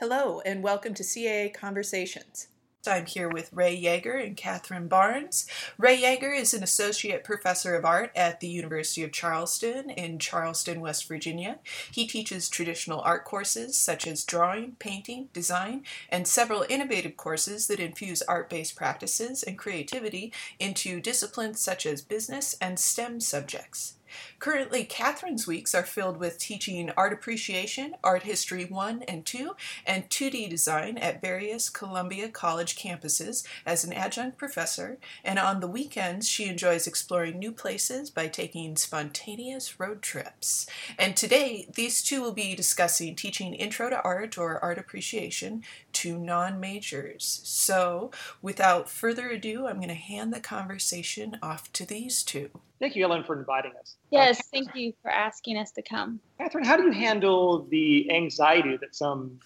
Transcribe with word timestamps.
Hello, 0.00 0.40
and 0.44 0.60
welcome 0.60 0.92
to 0.94 1.04
CAA 1.04 1.54
Conversations. 1.54 2.48
I'm 2.84 3.06
here 3.06 3.28
with 3.28 3.52
Ray 3.52 3.80
Yeager 3.80 4.20
and 4.20 4.36
Catherine 4.36 4.88
Barnes. 4.88 5.46
Ray 5.78 6.02
Yeager 6.02 6.36
is 6.36 6.52
an 6.52 6.64
associate 6.64 7.22
professor 7.22 7.76
of 7.76 7.84
art 7.84 8.10
at 8.16 8.40
the 8.40 8.48
University 8.48 9.04
of 9.04 9.12
Charleston 9.12 9.90
in 9.90 10.18
Charleston, 10.18 10.80
West 10.80 11.06
Virginia. 11.06 11.60
He 11.92 12.08
teaches 12.08 12.48
traditional 12.48 13.02
art 13.02 13.24
courses 13.24 13.78
such 13.78 14.04
as 14.04 14.24
drawing, 14.24 14.72
painting, 14.80 15.28
design, 15.32 15.84
and 16.08 16.26
several 16.26 16.66
innovative 16.68 17.16
courses 17.16 17.68
that 17.68 17.78
infuse 17.78 18.20
art 18.22 18.50
based 18.50 18.74
practices 18.74 19.44
and 19.44 19.56
creativity 19.56 20.32
into 20.58 21.00
disciplines 21.00 21.60
such 21.60 21.86
as 21.86 22.02
business 22.02 22.56
and 22.60 22.80
STEM 22.80 23.20
subjects. 23.20 23.94
Currently, 24.38 24.84
Catherine's 24.84 25.46
weeks 25.46 25.74
are 25.74 25.84
filled 25.84 26.18
with 26.18 26.38
teaching 26.38 26.90
art 26.96 27.12
appreciation, 27.12 27.94
art 28.02 28.24
history 28.24 28.64
1 28.64 29.02
and 29.04 29.24
2, 29.24 29.56
and 29.86 30.08
2D 30.10 30.48
design 30.50 30.98
at 30.98 31.20
various 31.20 31.68
Columbia 31.70 32.28
College 32.28 32.76
campuses 32.76 33.46
as 33.64 33.84
an 33.84 33.92
adjunct 33.92 34.38
professor, 34.38 34.98
and 35.24 35.38
on 35.38 35.60
the 35.60 35.68
weekends, 35.68 36.28
she 36.28 36.46
enjoys 36.46 36.86
exploring 36.86 37.38
new 37.38 37.52
places 37.52 38.10
by 38.10 38.28
taking 38.28 38.76
spontaneous 38.76 39.80
road 39.80 40.02
trips. 40.02 40.66
And 40.98 41.16
today, 41.16 41.68
these 41.74 42.02
two 42.02 42.20
will 42.20 42.32
be 42.32 42.54
discussing 42.54 43.16
teaching 43.16 43.54
intro 43.54 43.90
to 43.90 44.02
art 44.02 44.36
or 44.36 44.62
art 44.62 44.78
appreciation 44.78 45.62
to 46.04 46.18
non 46.18 46.60
majors. 46.60 47.40
So, 47.44 48.10
without 48.42 48.90
further 48.90 49.30
ado, 49.30 49.66
I'm 49.66 49.76
going 49.76 49.88
to 49.88 49.94
hand 49.94 50.34
the 50.34 50.40
conversation 50.40 51.38
off 51.42 51.72
to 51.72 51.86
these 51.86 52.22
two. 52.22 52.50
Thank 52.78 52.94
you, 52.94 53.04
Ellen, 53.04 53.24
for 53.24 53.38
inviting 53.38 53.72
us. 53.80 53.96
Yes, 54.10 54.38
uh, 54.38 54.42
thank 54.52 54.74
you 54.74 54.92
for 55.00 55.10
asking 55.10 55.56
us 55.56 55.70
to 55.72 55.82
come. 55.82 56.20
Catherine, 56.36 56.66
how 56.66 56.76
do 56.76 56.82
you 56.82 56.92
handle 56.92 57.66
the 57.70 58.10
anxiety 58.14 58.76
that 58.76 58.94
some 58.94 59.40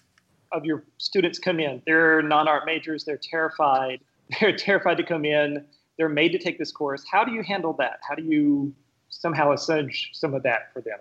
of 0.51 0.65
your 0.65 0.83
students 0.97 1.39
come 1.39 1.61
in? 1.61 1.81
They're 1.85 2.21
non 2.21 2.49
art 2.49 2.65
majors, 2.65 3.05
they're 3.05 3.17
terrified. 3.17 4.01
They're 4.39 4.55
terrified 4.55 4.97
to 4.97 5.03
come 5.03 5.25
in. 5.25 5.65
They're 5.97 6.07
made 6.07 6.33
to 6.33 6.37
take 6.37 6.59
this 6.59 6.71
course. 6.71 7.03
How 7.11 7.23
do 7.23 7.31
you 7.31 7.41
handle 7.41 7.73
that? 7.79 7.99
How 8.07 8.13
do 8.13 8.21
you 8.21 8.71
somehow 9.09 9.53
assuage 9.53 10.11
some 10.13 10.35
of 10.35 10.43
that 10.43 10.71
for 10.71 10.81
them? 10.81 10.99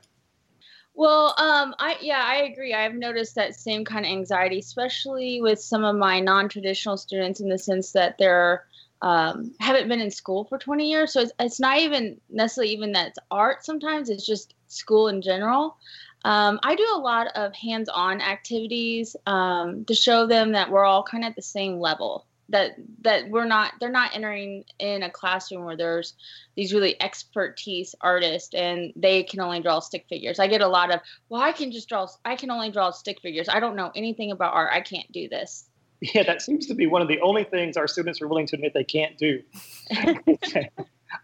Well, 0.99 1.33
um, 1.39 1.77
I 1.79 1.97
yeah, 2.01 2.25
I 2.27 2.39
agree. 2.43 2.75
I've 2.75 2.97
noticed 2.97 3.37
that 3.37 3.55
same 3.55 3.85
kind 3.85 4.05
of 4.05 4.11
anxiety, 4.11 4.59
especially 4.59 5.41
with 5.41 5.61
some 5.61 5.85
of 5.85 5.95
my 5.95 6.19
non-traditional 6.19 6.97
students, 6.97 7.39
in 7.39 7.49
the 7.49 7.57
sense 7.57 7.93
that 7.93 8.19
they're 8.19 8.65
um, 9.01 9.55
haven't 9.61 9.87
been 9.87 10.01
in 10.01 10.11
school 10.11 10.45
for 10.47 10.59
20 10.59 10.91
years. 10.91 11.13
So 11.13 11.21
it's, 11.21 11.31
it's 11.39 11.61
not 11.61 11.79
even 11.79 12.21
necessarily 12.29 12.73
even 12.73 12.91
that 12.93 13.11
it's 13.11 13.19
art 13.31 13.65
sometimes, 13.65 14.11
it's 14.11 14.27
just 14.27 14.55
school 14.67 15.07
in 15.07 15.23
general. 15.23 15.77
Um, 16.25 16.59
I 16.65 16.75
do 16.75 16.89
a 16.93 16.99
lot 16.99 17.29
of 17.37 17.55
hands 17.55 17.89
on 17.89 18.21
activities 18.21 19.15
um, 19.25 19.85
to 19.85 19.95
show 19.95 20.27
them 20.27 20.51
that 20.51 20.69
we're 20.69 20.85
all 20.85 21.05
kind 21.05 21.23
of 21.23 21.29
at 21.29 21.37
the 21.37 21.43
same 21.43 21.79
level. 21.79 22.27
That 22.51 22.77
that 23.03 23.29
we're 23.29 23.45
not 23.45 23.75
they're 23.79 23.91
not 23.91 24.15
entering 24.15 24.65
in 24.79 25.03
a 25.03 25.11
classroom 25.11 25.65
where 25.65 25.77
there's 25.77 26.15
these 26.57 26.73
really 26.73 27.01
expertise 27.01 27.95
artists 28.01 28.55
and 28.55 28.93
they 28.97 29.23
can 29.23 29.41
only 29.41 29.61
draw 29.61 29.81
stick 29.81 30.07
figures. 30.09 30.39
I 30.39 30.47
get 30.47 30.63
a 30.63 30.69
lot 30.69 30.91
of 30.93 31.01
well 31.29 31.43
I 31.43 31.53
can 31.53 31.73
just 31.73 31.89
draw 31.89 32.07
I 32.25 32.37
can 32.37 32.51
only 32.51 32.71
draw 32.71 32.91
stick 32.91 33.21
figures. 33.21 33.49
I 33.51 33.61
don't 33.61 33.77
know 33.77 33.93
anything 33.95 34.31
about 34.31 34.55
art. 34.55 34.71
I 34.73 34.81
can't 34.81 35.11
do 35.13 35.29
this 35.29 35.69
yeah, 36.15 36.23
that 36.23 36.43
seems 36.43 36.67
to 36.67 36.75
be 36.75 36.87
one 36.87 37.03
of 37.03 37.09
the 37.09 37.21
only 37.21 37.45
things 37.45 37.77
our 37.77 37.89
students 37.89 38.23
are 38.23 38.29
willing 38.29 38.47
to 38.47 38.57
admit 38.57 38.73
they 38.75 38.85
can't 38.85 39.19
do. 39.19 39.43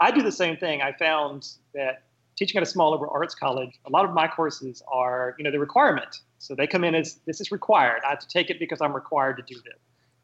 I 0.01 0.11
do 0.11 0.23
the 0.23 0.33
same 0.33 0.57
thing. 0.57 0.83
I 0.83 0.93
found 0.93 1.47
that 1.75 2.03
teaching 2.37 2.57
at 2.57 2.63
a 2.65 2.67
small 2.67 2.91
liberal 2.91 3.13
arts 3.15 3.35
college, 3.35 3.79
a 3.87 3.91
lot 3.91 4.05
of 4.05 4.13
my 4.13 4.27
courses 4.27 4.83
are, 4.93 5.37
you 5.39 5.45
know, 5.45 5.53
the 5.53 5.61
requirement. 5.61 6.23
So 6.39 6.55
they 6.55 6.67
come 6.67 6.83
in 6.83 6.95
as 6.95 7.21
this 7.27 7.41
is 7.41 7.53
required. 7.53 8.03
I 8.05 8.11
have 8.11 8.19
to 8.19 8.29
take 8.29 8.51
it 8.51 8.59
because 8.59 8.81
I'm 8.81 8.95
required 8.95 9.37
to 9.37 9.43
do 9.43 9.55
this. 9.55 9.79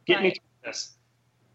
Get 0.07 0.15
right. 0.15 0.23
me 0.25 0.35
this. 0.65 0.93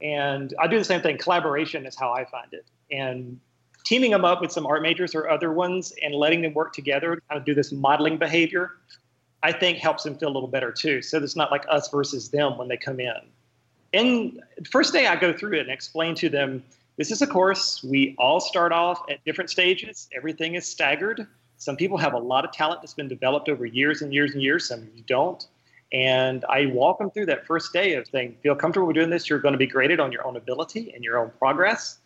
And 0.01 0.53
I 0.59 0.67
do 0.67 0.77
the 0.77 0.83
same 0.83 1.01
thing. 1.01 1.17
Collaboration 1.17 1.85
is 1.85 1.95
how 1.95 2.11
I 2.11 2.25
find 2.25 2.53
it. 2.53 2.65
And 2.91 3.39
teaming 3.85 4.11
them 4.11 4.25
up 4.25 4.41
with 4.41 4.51
some 4.51 4.65
art 4.65 4.81
majors 4.81 5.15
or 5.15 5.29
other 5.29 5.51
ones 5.51 5.93
and 6.03 6.13
letting 6.13 6.41
them 6.41 6.53
work 6.53 6.73
together 6.73 7.15
to 7.15 7.21
kind 7.29 7.39
of 7.39 7.45
do 7.45 7.53
this 7.53 7.71
modeling 7.71 8.17
behavior 8.17 8.71
I 9.45 9.51
think 9.51 9.77
helps 9.77 10.03
them 10.03 10.17
feel 10.17 10.29
a 10.29 10.33
little 10.33 10.49
better 10.49 10.71
too. 10.71 11.03
So 11.03 11.19
it's 11.19 11.35
not 11.35 11.51
like 11.51 11.65
us 11.69 11.87
versus 11.91 12.29
them 12.29 12.57
when 12.57 12.67
they 12.67 12.77
come 12.77 12.99
in. 12.99 13.13
And 13.93 14.41
first 14.71 14.91
day 14.91 15.05
I 15.05 15.15
go 15.15 15.31
through 15.31 15.53
it 15.53 15.61
and 15.61 15.69
explain 15.69 16.15
to 16.15 16.29
them 16.29 16.63
this 16.97 17.11
is 17.11 17.21
a 17.21 17.27
course. 17.27 17.83
We 17.83 18.15
all 18.17 18.39
start 18.39 18.71
off 18.71 19.03
at 19.07 19.23
different 19.23 19.51
stages. 19.51 20.09
Everything 20.15 20.55
is 20.55 20.65
staggered. 20.65 21.27
Some 21.57 21.75
people 21.75 21.99
have 21.99 22.13
a 22.13 22.17
lot 22.17 22.43
of 22.43 22.51
talent 22.53 22.81
that's 22.81 22.95
been 22.95 23.07
developed 23.07 23.47
over 23.47 23.67
years 23.67 24.01
and 24.01 24.11
years 24.11 24.33
and 24.33 24.41
years. 24.41 24.67
Some 24.67 24.81
of 24.81 24.95
you 24.95 25.03
don't. 25.05 25.45
And 25.95 26.43
I 26.49 26.65
walk 26.65 26.99
them 26.99 27.09
through 27.09 27.27
that 27.27 27.47
first 27.47 27.71
day 27.71 27.93
of 27.93 28.05
saying, 28.05 28.35
feel 28.43 28.53
comfortable 28.53 28.91
doing 28.91 29.09
this. 29.09 29.29
You're 29.29 29.39
going 29.39 29.53
to 29.53 29.57
be 29.57 29.65
graded 29.65 30.01
on 30.01 30.11
your 30.11 30.27
own 30.27 30.35
ability 30.35 30.91
and 30.93 31.05
your 31.05 31.17
own 31.17 31.31
progress. 31.39 31.99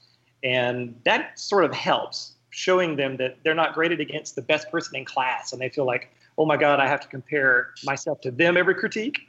And 0.44 0.94
that 1.06 1.40
sort 1.40 1.66
of 1.66 1.74
helps 1.74 2.34
showing 2.52 2.98
them 2.98 3.18
that 3.18 3.38
they're 3.44 3.56
not 3.56 3.74
graded 3.74 4.00
against 4.00 4.36
the 4.36 4.44
best 4.44 4.70
person 4.70 4.96
in 4.96 5.06
class. 5.06 5.54
And 5.54 5.60
they 5.60 5.70
feel 5.70 5.86
like, 5.86 6.12
oh 6.38 6.46
my 6.46 6.56
God, 6.56 6.80
I 6.80 6.88
have 6.88 7.00
to 7.00 7.08
compare 7.08 7.72
myself 7.84 8.22
to 8.22 8.32
them 8.32 8.58
every 8.58 8.76
critique. 8.76 9.22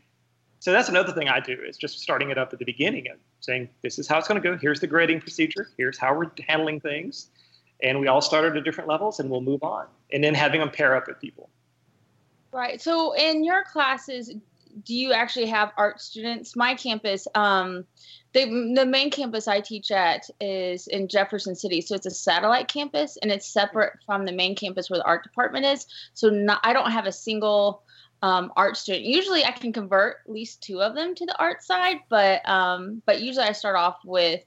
So 0.58 0.72
that's 0.72 0.90
another 0.90 1.12
thing 1.12 1.26
I 1.26 1.40
do 1.40 1.56
is 1.66 1.78
just 1.78 2.00
starting 2.00 2.28
it 2.28 2.36
up 2.36 2.52
at 2.52 2.58
the 2.58 2.66
beginning 2.66 3.08
and 3.08 3.18
saying, 3.40 3.70
this 3.80 3.98
is 3.98 4.06
how 4.06 4.18
it's 4.18 4.28
going 4.28 4.42
to 4.42 4.46
go. 4.46 4.58
Here's 4.58 4.80
the 4.80 4.86
grading 4.86 5.22
procedure. 5.22 5.70
Here's 5.78 5.96
how 5.96 6.14
we're 6.14 6.30
handling 6.46 6.80
things. 6.80 7.28
And 7.82 7.98
we 7.98 8.08
all 8.08 8.20
start 8.20 8.54
at 8.54 8.62
different 8.62 8.90
levels 8.90 9.20
and 9.20 9.30
we'll 9.30 9.40
move 9.40 9.62
on. 9.62 9.86
And 10.12 10.22
then 10.22 10.34
having 10.34 10.60
them 10.60 10.70
pair 10.70 10.94
up 10.94 11.06
with 11.08 11.18
people. 11.18 11.48
Right. 12.52 12.78
So 12.78 13.12
in 13.14 13.42
your 13.42 13.64
classes, 13.64 14.34
do 14.84 14.94
you 14.94 15.12
actually 15.12 15.46
have 15.46 15.72
art 15.76 16.00
students? 16.00 16.56
My 16.56 16.74
campus, 16.74 17.26
um, 17.34 17.84
the 18.32 18.72
the 18.74 18.86
main 18.86 19.10
campus 19.10 19.48
I 19.48 19.60
teach 19.60 19.90
at 19.90 20.28
is 20.40 20.86
in 20.86 21.08
Jefferson 21.08 21.54
City, 21.54 21.80
so 21.80 21.94
it's 21.94 22.06
a 22.06 22.10
satellite 22.10 22.68
campus 22.68 23.18
and 23.20 23.30
it's 23.30 23.46
separate 23.46 23.94
from 24.06 24.24
the 24.24 24.32
main 24.32 24.54
campus 24.54 24.88
where 24.88 24.98
the 24.98 25.04
art 25.04 25.24
department 25.24 25.66
is. 25.66 25.86
So 26.14 26.28
not, 26.30 26.60
I 26.62 26.72
don't 26.72 26.92
have 26.92 27.06
a 27.06 27.12
single 27.12 27.82
um, 28.22 28.52
art 28.56 28.76
student. 28.76 29.04
Usually, 29.04 29.44
I 29.44 29.52
can 29.52 29.72
convert 29.72 30.18
at 30.24 30.32
least 30.32 30.62
two 30.62 30.80
of 30.80 30.94
them 30.94 31.14
to 31.14 31.26
the 31.26 31.38
art 31.38 31.62
side, 31.62 31.98
but 32.08 32.46
um, 32.48 33.02
but 33.06 33.20
usually 33.20 33.46
I 33.46 33.52
start 33.52 33.76
off 33.76 33.98
with 34.04 34.44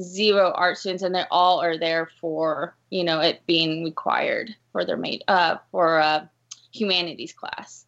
zero 0.00 0.52
art 0.54 0.78
students, 0.78 1.02
and 1.02 1.14
they 1.14 1.24
all 1.30 1.60
are 1.60 1.78
there 1.78 2.08
for 2.20 2.76
you 2.90 3.04
know 3.04 3.20
it 3.20 3.42
being 3.46 3.84
required 3.84 4.54
for 4.72 4.84
their 4.84 4.96
mate 4.96 5.24
uh, 5.28 5.56
for 5.70 5.98
a 5.98 6.30
humanities 6.72 7.32
class. 7.32 7.86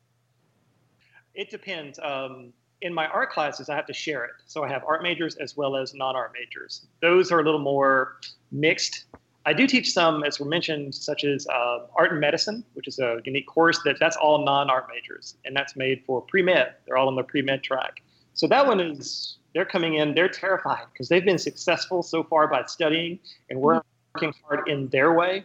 It 1.36 1.50
depends. 1.50 2.00
Um, 2.02 2.52
in 2.80 2.92
my 2.92 3.06
art 3.06 3.30
classes, 3.30 3.68
I 3.68 3.76
have 3.76 3.86
to 3.86 3.92
share 3.92 4.24
it. 4.24 4.32
So 4.46 4.64
I 4.64 4.68
have 4.68 4.82
art 4.84 5.02
majors 5.02 5.36
as 5.36 5.56
well 5.56 5.76
as 5.76 5.94
non 5.94 6.16
art 6.16 6.32
majors. 6.32 6.86
Those 7.02 7.30
are 7.30 7.40
a 7.40 7.44
little 7.44 7.60
more 7.60 8.16
mixed. 8.50 9.04
I 9.44 9.52
do 9.52 9.66
teach 9.66 9.92
some, 9.92 10.24
as 10.24 10.40
we 10.40 10.48
mentioned, 10.48 10.94
such 10.94 11.24
as 11.24 11.46
uh, 11.46 11.86
art 11.94 12.10
and 12.10 12.20
medicine, 12.20 12.64
which 12.72 12.88
is 12.88 12.98
a 12.98 13.20
unique 13.24 13.46
course 13.46 13.78
that 13.84 13.98
that's 14.00 14.16
all 14.16 14.44
non 14.44 14.70
art 14.70 14.86
majors, 14.92 15.36
and 15.44 15.54
that's 15.54 15.76
made 15.76 16.02
for 16.06 16.22
pre 16.22 16.42
med. 16.42 16.74
They're 16.86 16.96
all 16.96 17.08
on 17.08 17.16
the 17.16 17.22
pre 17.22 17.42
med 17.42 17.62
track. 17.62 18.02
So 18.32 18.46
that 18.48 18.66
one 18.66 18.80
is, 18.80 19.36
they're 19.54 19.66
coming 19.66 19.94
in, 19.94 20.14
they're 20.14 20.28
terrified 20.28 20.86
because 20.92 21.08
they've 21.08 21.24
been 21.24 21.38
successful 21.38 22.02
so 22.02 22.22
far 22.22 22.48
by 22.48 22.64
studying 22.66 23.18
and 23.48 23.60
working 23.60 24.34
hard 24.42 24.68
in 24.68 24.88
their 24.88 25.12
way. 25.12 25.44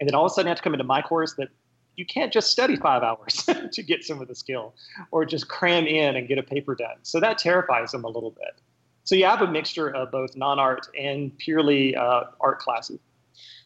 And 0.00 0.08
then 0.08 0.14
all 0.14 0.24
of 0.24 0.32
a 0.32 0.34
sudden, 0.34 0.48
I 0.48 0.50
have 0.50 0.58
to 0.58 0.62
come 0.62 0.72
into 0.72 0.84
my 0.84 1.02
course 1.02 1.34
that 1.34 1.48
you 2.00 2.06
can't 2.06 2.32
just 2.32 2.50
study 2.50 2.76
five 2.76 3.02
hours 3.02 3.46
to 3.72 3.82
get 3.82 4.02
some 4.02 4.22
of 4.22 4.26
the 4.26 4.34
skill 4.34 4.74
or 5.10 5.26
just 5.26 5.48
cram 5.48 5.86
in 5.86 6.16
and 6.16 6.26
get 6.26 6.38
a 6.38 6.42
paper 6.42 6.74
done. 6.74 6.96
So 7.02 7.20
that 7.20 7.36
terrifies 7.36 7.92
them 7.92 8.04
a 8.04 8.08
little 8.08 8.30
bit. 8.30 8.58
So 9.04 9.14
you 9.14 9.26
have 9.26 9.42
a 9.42 9.46
mixture 9.46 9.94
of 9.94 10.10
both 10.10 10.34
non-art 10.34 10.88
and 10.98 11.36
purely 11.36 11.94
uh, 11.94 12.22
art 12.40 12.58
classes. 12.58 12.98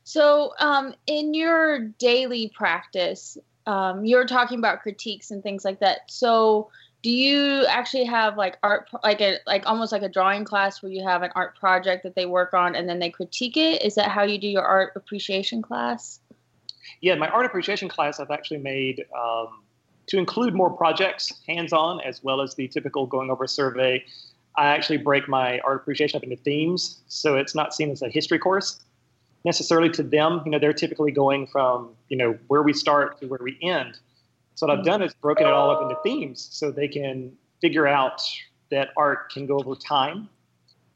So 0.03 0.53
um, 0.59 0.95
in 1.07 1.33
your 1.33 1.79
daily 1.99 2.53
practice, 2.55 3.39
um, 3.67 4.05
you're 4.05 4.27
talking 4.27 4.59
about 4.59 4.83
critiques 4.83 5.31
and 5.31 5.41
things 5.41 5.65
like 5.65 5.79
that. 5.79 6.01
So 6.09 6.71
do 7.03 7.11
you 7.11 7.67
actually 7.67 8.05
have 8.05 8.37
like 8.37 8.59
art, 8.65 8.89
like 9.05 9.21
a 9.21 9.39
like 9.47 9.65
almost 9.67 9.93
like 9.93 10.03
a 10.03 10.09
drawing 10.09 10.45
class 10.45 10.83
where 10.83 10.91
you 10.91 11.05
have 11.05 11.23
an 11.23 11.31
art 11.37 11.57
project 11.57 12.03
that 12.03 12.17
they 12.17 12.27
work 12.27 12.53
on 12.53 12.75
and 12.75 12.89
then 12.89 12.99
they 12.99 13.11
critique 13.11 13.57
it? 13.57 13.83
Is 13.83 13.95
that 13.95 14.09
how 14.09 14.25
you 14.25 14.39
do 14.39 14.49
your 14.49 14.65
art 14.65 14.93
appreciation 14.97 15.63
class? 15.63 16.19
Yeah, 17.05 17.15
my 17.17 17.29
art 17.29 17.45
appreciation 17.45 17.87
class 17.87 18.19
I've 18.19 18.31
actually 18.31 18.61
made 18.61 19.05
um, 19.15 19.63
to 20.07 20.17
include 20.17 20.55
more 20.55 20.71
projects 20.71 21.31
hands-on 21.47 22.01
as 22.01 22.25
well 22.25 22.41
as 22.41 22.55
the 22.55 22.67
typical 22.67 23.07
going 23.07 23.31
over 23.31 23.47
survey. 23.47 24.03
I 24.57 24.69
actually 24.69 24.97
break 24.97 25.29
my 25.29 25.59
art 25.61 25.83
appreciation 25.83 26.17
up 26.17 26.23
into 26.23 26.37
themes, 26.37 27.03
so 27.07 27.37
it's 27.37 27.55
not 27.55 27.75
seen 27.75 27.91
as 27.91 28.01
a 28.01 28.09
history 28.09 28.39
course 28.39 28.81
necessarily 29.45 29.91
to 29.91 30.03
them. 30.03 30.41
You 30.47 30.53
know, 30.53 30.59
they're 30.59 30.73
typically 30.73 31.13
going 31.13 31.47
from 31.47 31.91
you 32.09 32.17
know 32.17 32.39
where 32.49 32.63
we 32.63 32.73
start 32.73 33.21
to 33.21 33.27
where 33.27 33.41
we 33.43 33.59
end. 33.61 33.99
So 34.55 34.67
what 34.67 34.79
I've 34.79 34.85
done 34.85 35.03
is 35.03 35.13
broken 35.13 35.47
it 35.47 35.53
all 35.53 35.71
up 35.71 35.83
into 35.83 35.97
themes 36.03 36.49
so 36.53 36.71
they 36.71 36.89
can 36.89 37.33
figure 37.61 37.87
out 37.87 38.23
that 38.71 38.91
art 38.97 39.31
can 39.31 39.45
go 39.45 39.59
over 39.59 39.75
time 39.75 40.31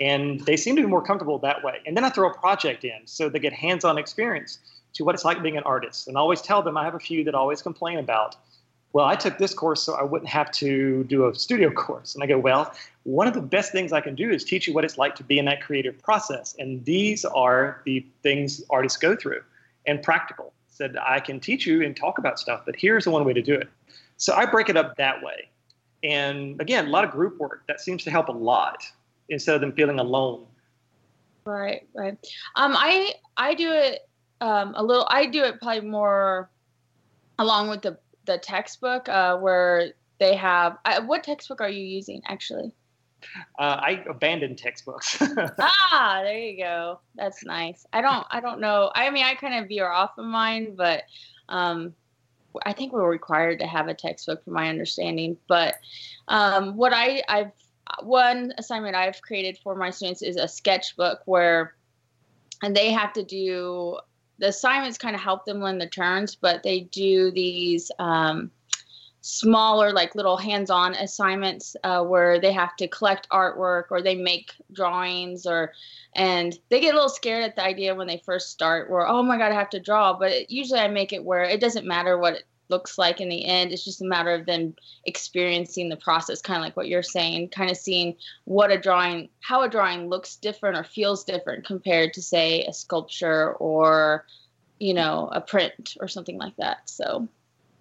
and 0.01 0.41
they 0.47 0.57
seem 0.57 0.77
to 0.77 0.83
be 0.83 0.89
more 0.89 1.03
comfortable 1.03 1.39
that 1.41 1.63
way. 1.63 1.81
And 1.85 1.97
then 1.97 2.05
I 2.05 2.09
throw 2.09 2.31
a 2.31 2.39
project 2.39 2.85
in 2.85 3.01
so 3.05 3.29
they 3.29 3.41
get 3.41 3.53
hands-on 3.53 3.99
experience 3.99 4.61
to 4.99 5.05
what 5.05 5.15
it's 5.15 5.25
like 5.25 5.43
being 5.43 5.57
an 5.57 5.63
artist. 5.65 6.09
And 6.09 6.17
I 6.17 6.21
always 6.21 6.43
tell 6.43 6.63
them 6.63 6.77
I 6.77 6.85
have 6.85 6.95
a 6.95 7.01
few 7.01 7.25
that 7.25 7.35
always 7.35 7.63
complain 7.63 7.99
about 7.99 8.37
well, 8.95 9.05
I 9.05 9.17
took 9.17 9.37
this 9.37 9.53
course 9.53 9.83
so 9.83 9.95
I 9.95 10.03
wouldn't 10.03 10.31
have 10.31 10.51
to 10.53 11.05
do 11.05 11.29
a 11.29 11.35
studio 11.35 11.71
course. 11.75 12.15
And 12.15 12.25
I 12.25 12.27
go, 12.27 12.39
well, 12.39 12.73
one 13.05 13.29
of 13.29 13.35
the 13.35 13.43
best 13.43 13.71
things 13.71 13.93
I 13.93 14.01
can 14.01 14.15
do 14.15 14.31
is 14.31 14.45
teach 14.45 14.67
you 14.67 14.73
what 14.73 14.83
it's 14.83 14.97
like 14.97 15.15
to 15.17 15.23
be 15.23 15.39
in 15.39 15.45
that 15.45 15.61
creative 15.63 16.01
process. 16.03 16.57
And 16.59 16.83
these 16.87 17.25
are 17.27 17.83
the 17.85 18.05
things 18.23 18.63
artists 18.71 18.99
go 18.99 19.15
through 19.15 19.43
and 19.87 20.03
practical. 20.03 20.53
Said, 20.69 20.97
I 21.07 21.21
can 21.21 21.39
teach 21.39 21.67
you 21.67 21.85
and 21.85 21.95
talk 21.95 22.19
about 22.19 22.39
stuff, 22.39 22.63
but 22.65 22.77
here's 22.79 23.05
the 23.05 23.11
one 23.11 23.27
way 23.27 23.35
to 23.35 23.43
do 23.43 23.55
it. 23.55 23.69
So 24.17 24.35
I 24.35 24.47
break 24.47 24.71
it 24.71 24.77
up 24.77 24.97
that 24.97 25.23
way. 25.23 25.49
And 26.03 26.59
again, 26.59 26.87
a 26.87 26.91
lot 26.91 27.05
of 27.05 27.11
group 27.11 27.39
work 27.39 27.65
that 27.69 27.81
seems 27.81 28.05
to 28.05 28.11
help 28.11 28.29
a 28.29 28.33
lot 28.33 28.83
instead 29.29 29.55
of 29.55 29.61
them 29.61 29.73
feeling 29.73 29.99
alone. 29.99 30.47
Right, 31.45 31.87
right. 31.95 32.17
Um, 32.57 32.75
I 32.77 33.13
I 33.37 33.55
do 33.55 33.73
it 33.73 34.08
um, 34.41 34.75
a 34.77 34.83
little. 34.83 35.07
I 35.11 35.27
do 35.27 35.45
it 35.45 35.61
probably 35.61 35.89
more 35.89 36.51
along 37.39 37.69
with 37.69 37.83
the 37.83 37.99
the 38.25 38.39
textbook 38.39 39.09
uh, 39.09 39.37
where 39.37 39.93
they 40.19 40.37
have. 40.37 40.79
Uh, 40.85 41.03
what 41.03 41.25
textbook 41.25 41.61
are 41.61 41.69
you 41.69 41.85
using 41.85 42.23
actually? 42.27 42.73
Uh, 43.59 43.81
I 43.81 44.05
abandoned 44.09 44.59
textbooks. 44.59 45.21
ah, 45.59 46.21
there 46.23 46.39
you 46.39 46.57
go. 46.57 47.01
That's 47.17 47.45
nice. 47.45 47.85
I 47.93 48.01
don't. 48.01 48.27
I 48.31 48.41
don't 48.41 48.61
know. 48.61 48.91
I 48.95 49.11
mean, 49.11 49.25
I 49.25 49.35
kind 49.35 49.55
of 49.55 49.69
veer 49.69 49.89
off 49.89 50.19
of 50.19 50.25
mine, 50.25 50.75
but 50.77 51.03
um, 51.49 51.95
I 52.65 52.73
think 52.73 52.93
we're 52.93 53.09
required 53.09 53.59
to 53.61 53.67
have 53.67 53.89
a 53.89 53.95
textbook, 53.95 54.45
from 54.45 54.53
my 54.55 54.69
understanding. 54.69 55.37
But 55.49 55.77
um, 56.29 56.77
what 56.77 56.93
I 56.95 57.23
I've 57.29 57.53
one 58.03 58.53
assignment 58.59 58.95
I've 58.95 59.21
created 59.23 59.59
for 59.63 59.75
my 59.75 59.91
students 59.91 60.23
is 60.23 60.37
a 60.37 60.47
sketchbook 60.47 61.23
where, 61.25 61.75
and 62.63 62.77
they 62.77 62.93
have 62.93 63.13
to 63.15 63.25
do 63.25 63.99
the 64.39 64.49
assignments 64.49 64.99
kind 64.99 65.15
of 65.15 65.23
help 65.23 65.45
them 65.45 65.61
learn 65.61 65.79
the 65.79 65.87
turns, 65.87 66.35
but 66.35 66.63
they 66.63 66.81
do 66.81 67.31
these 67.31 67.91
um, 67.99 68.51
smaller, 69.21 69.93
like 69.93 70.15
little 70.15 70.37
hands-on 70.37 70.95
assignments 70.95 71.77
uh, 71.85 72.03
where 72.03 72.41
they 72.41 72.53
have 72.53 72.77
to 72.77 72.89
collect 72.89 73.29
artwork 73.31 73.85
or 73.91 74.01
they 74.01 74.15
make 74.15 74.53
drawings 74.73 75.45
or, 75.45 75.73
and 76.15 76.59
they 76.69 76.81
get 76.81 76.95
a 76.95 76.97
little 76.97 77.09
scared 77.09 77.45
at 77.45 77.57
the 77.57 77.65
idea 77.65 77.95
when 77.95 78.07
they 78.07 78.23
first 78.25 78.51
start, 78.51 78.91
where 78.91 79.07
oh 79.07 79.23
my 79.23 79.37
god, 79.37 79.53
I 79.53 79.55
have 79.55 79.71
to 79.71 79.81
draw. 79.81 80.17
But 80.17 80.31
it, 80.31 80.51
usually 80.51 80.81
I 80.81 80.89
make 80.89 81.13
it 81.13 81.25
where 81.25 81.43
it 81.43 81.61
doesn't 81.61 81.87
matter 81.87 82.19
what 82.19 82.35
it 82.35 82.45
looks 82.69 82.99
like 82.99 83.21
in 83.21 83.29
the 83.29 83.45
end. 83.45 83.73
It's 83.73 83.85
just 83.85 84.03
a 84.03 84.05
matter 84.05 84.33
of 84.33 84.47
them 84.47 84.75
experiencing 85.05 85.89
the 85.89 85.97
process, 85.97 86.41
kind 86.41 86.59
of 86.59 86.63
like 86.63 86.77
what 86.77 86.89
you're 86.89 87.03
saying, 87.03 87.49
kind 87.49 87.71
of 87.71 87.77
seeing 87.77 88.17
what 88.45 88.71
a 88.71 88.79
drawing, 88.79 89.29
how 89.41 89.63
a 89.63 89.69
drawing 89.69 90.09
looks 90.09 90.37
different 90.37 90.77
or 90.77 90.85
feels 90.85 91.25
different 91.25 91.67
compared 91.67 92.13
to, 92.15 92.23
say, 92.23 92.65
a 92.65 92.73
sculpture 92.73 93.53
or, 93.55 94.27
you 94.79 94.95
know, 94.95 95.29
a 95.33 95.41
print 95.41 95.97
or 96.01 96.09
something 96.09 96.39
like 96.39 96.57
that. 96.57 96.89
So, 96.89 97.29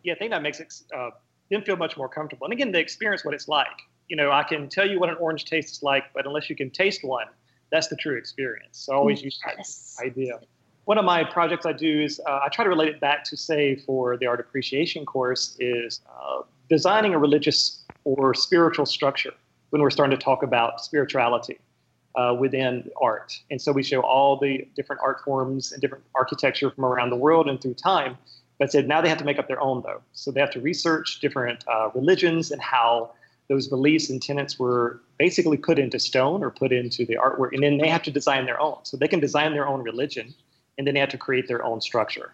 yeah, 0.03 0.13
I 0.13 0.17
think 0.17 0.31
that 0.31 0.41
makes 0.41 0.59
it, 0.59 0.73
uh, 0.95 1.11
them 1.49 1.61
feel 1.61 1.75
much 1.77 1.97
more 1.97 2.09
comfortable. 2.09 2.45
And 2.45 2.53
again, 2.53 2.71
they 2.71 2.81
experience 2.81 3.23
what 3.23 3.33
it's 3.33 3.47
like. 3.47 3.67
You 4.09 4.15
know, 4.15 4.31
I 4.31 4.43
can 4.43 4.69
tell 4.69 4.87
you 4.87 4.99
what 4.99 5.09
an 5.09 5.15
orange 5.19 5.45
tastes 5.45 5.83
like, 5.83 6.05
but 6.13 6.25
unless 6.25 6.49
you 6.49 6.55
can 6.55 6.69
taste 6.69 7.03
one, 7.03 7.27
that's 7.71 7.87
the 7.87 7.97
true 7.97 8.17
experience. 8.17 8.77
So 8.77 8.93
I 8.93 8.95
always 8.95 9.21
use 9.21 9.39
that 9.45 10.05
idea 10.05 10.39
one 10.87 10.97
of 10.97 11.03
my 11.03 11.21
projects 11.21 11.65
I 11.65 11.73
do 11.73 12.01
is 12.01 12.21
uh, 12.25 12.39
I 12.45 12.47
try 12.47 12.63
to 12.63 12.69
relate 12.69 12.87
it 12.87 13.01
back 13.01 13.25
to, 13.25 13.35
say, 13.35 13.75
for 13.75 14.15
the 14.15 14.25
art 14.25 14.39
appreciation 14.39 15.05
course, 15.05 15.57
is 15.59 15.99
uh, 16.09 16.43
designing 16.69 17.13
a 17.13 17.19
religious 17.19 17.83
or 18.05 18.33
spiritual 18.33 18.85
structure 18.85 19.33
when 19.71 19.81
we're 19.81 19.89
starting 19.89 20.17
to 20.17 20.23
talk 20.23 20.43
about 20.43 20.79
spirituality 20.79 21.59
uh, 22.15 22.33
within 22.39 22.89
art. 23.01 23.37
And 23.51 23.61
so 23.61 23.73
we 23.73 23.83
show 23.83 23.99
all 23.99 24.39
the 24.39 24.65
different 24.77 25.01
art 25.03 25.19
forms 25.25 25.73
and 25.73 25.81
different 25.81 26.05
architecture 26.15 26.71
from 26.71 26.85
around 26.85 27.09
the 27.09 27.17
world 27.17 27.49
and 27.49 27.61
through 27.61 27.73
time. 27.73 28.17
But 28.57 28.71
said 28.71 28.87
now 28.87 29.01
they 29.01 29.09
have 29.09 29.17
to 29.17 29.25
make 29.25 29.39
up 29.39 29.49
their 29.49 29.59
own, 29.59 29.83
though. 29.85 30.01
So 30.13 30.31
they 30.31 30.39
have 30.39 30.51
to 30.51 30.61
research 30.61 31.19
different 31.19 31.65
uh, 31.67 31.89
religions 31.95 32.49
and 32.49 32.61
how 32.61 33.11
those 33.49 33.67
beliefs 33.67 34.09
and 34.09 34.21
tenets 34.21 34.57
were 34.57 35.01
basically 35.19 35.57
put 35.57 35.79
into 35.79 35.99
stone 35.99 36.45
or 36.45 36.49
put 36.49 36.71
into 36.71 37.05
the 37.05 37.17
artwork. 37.17 37.49
And 37.51 37.61
then 37.61 37.77
they 37.77 37.89
have 37.89 38.03
to 38.03 38.11
design 38.11 38.45
their 38.45 38.61
own. 38.61 38.77
So 38.83 38.95
they 38.95 39.09
can 39.09 39.19
design 39.19 39.51
their 39.51 39.67
own 39.67 39.83
religion 39.83 40.33
and 40.77 40.85
then 40.85 40.93
they 40.93 40.99
have 40.99 41.09
to 41.09 41.17
create 41.17 41.47
their 41.47 41.63
own 41.63 41.81
structure. 41.81 42.33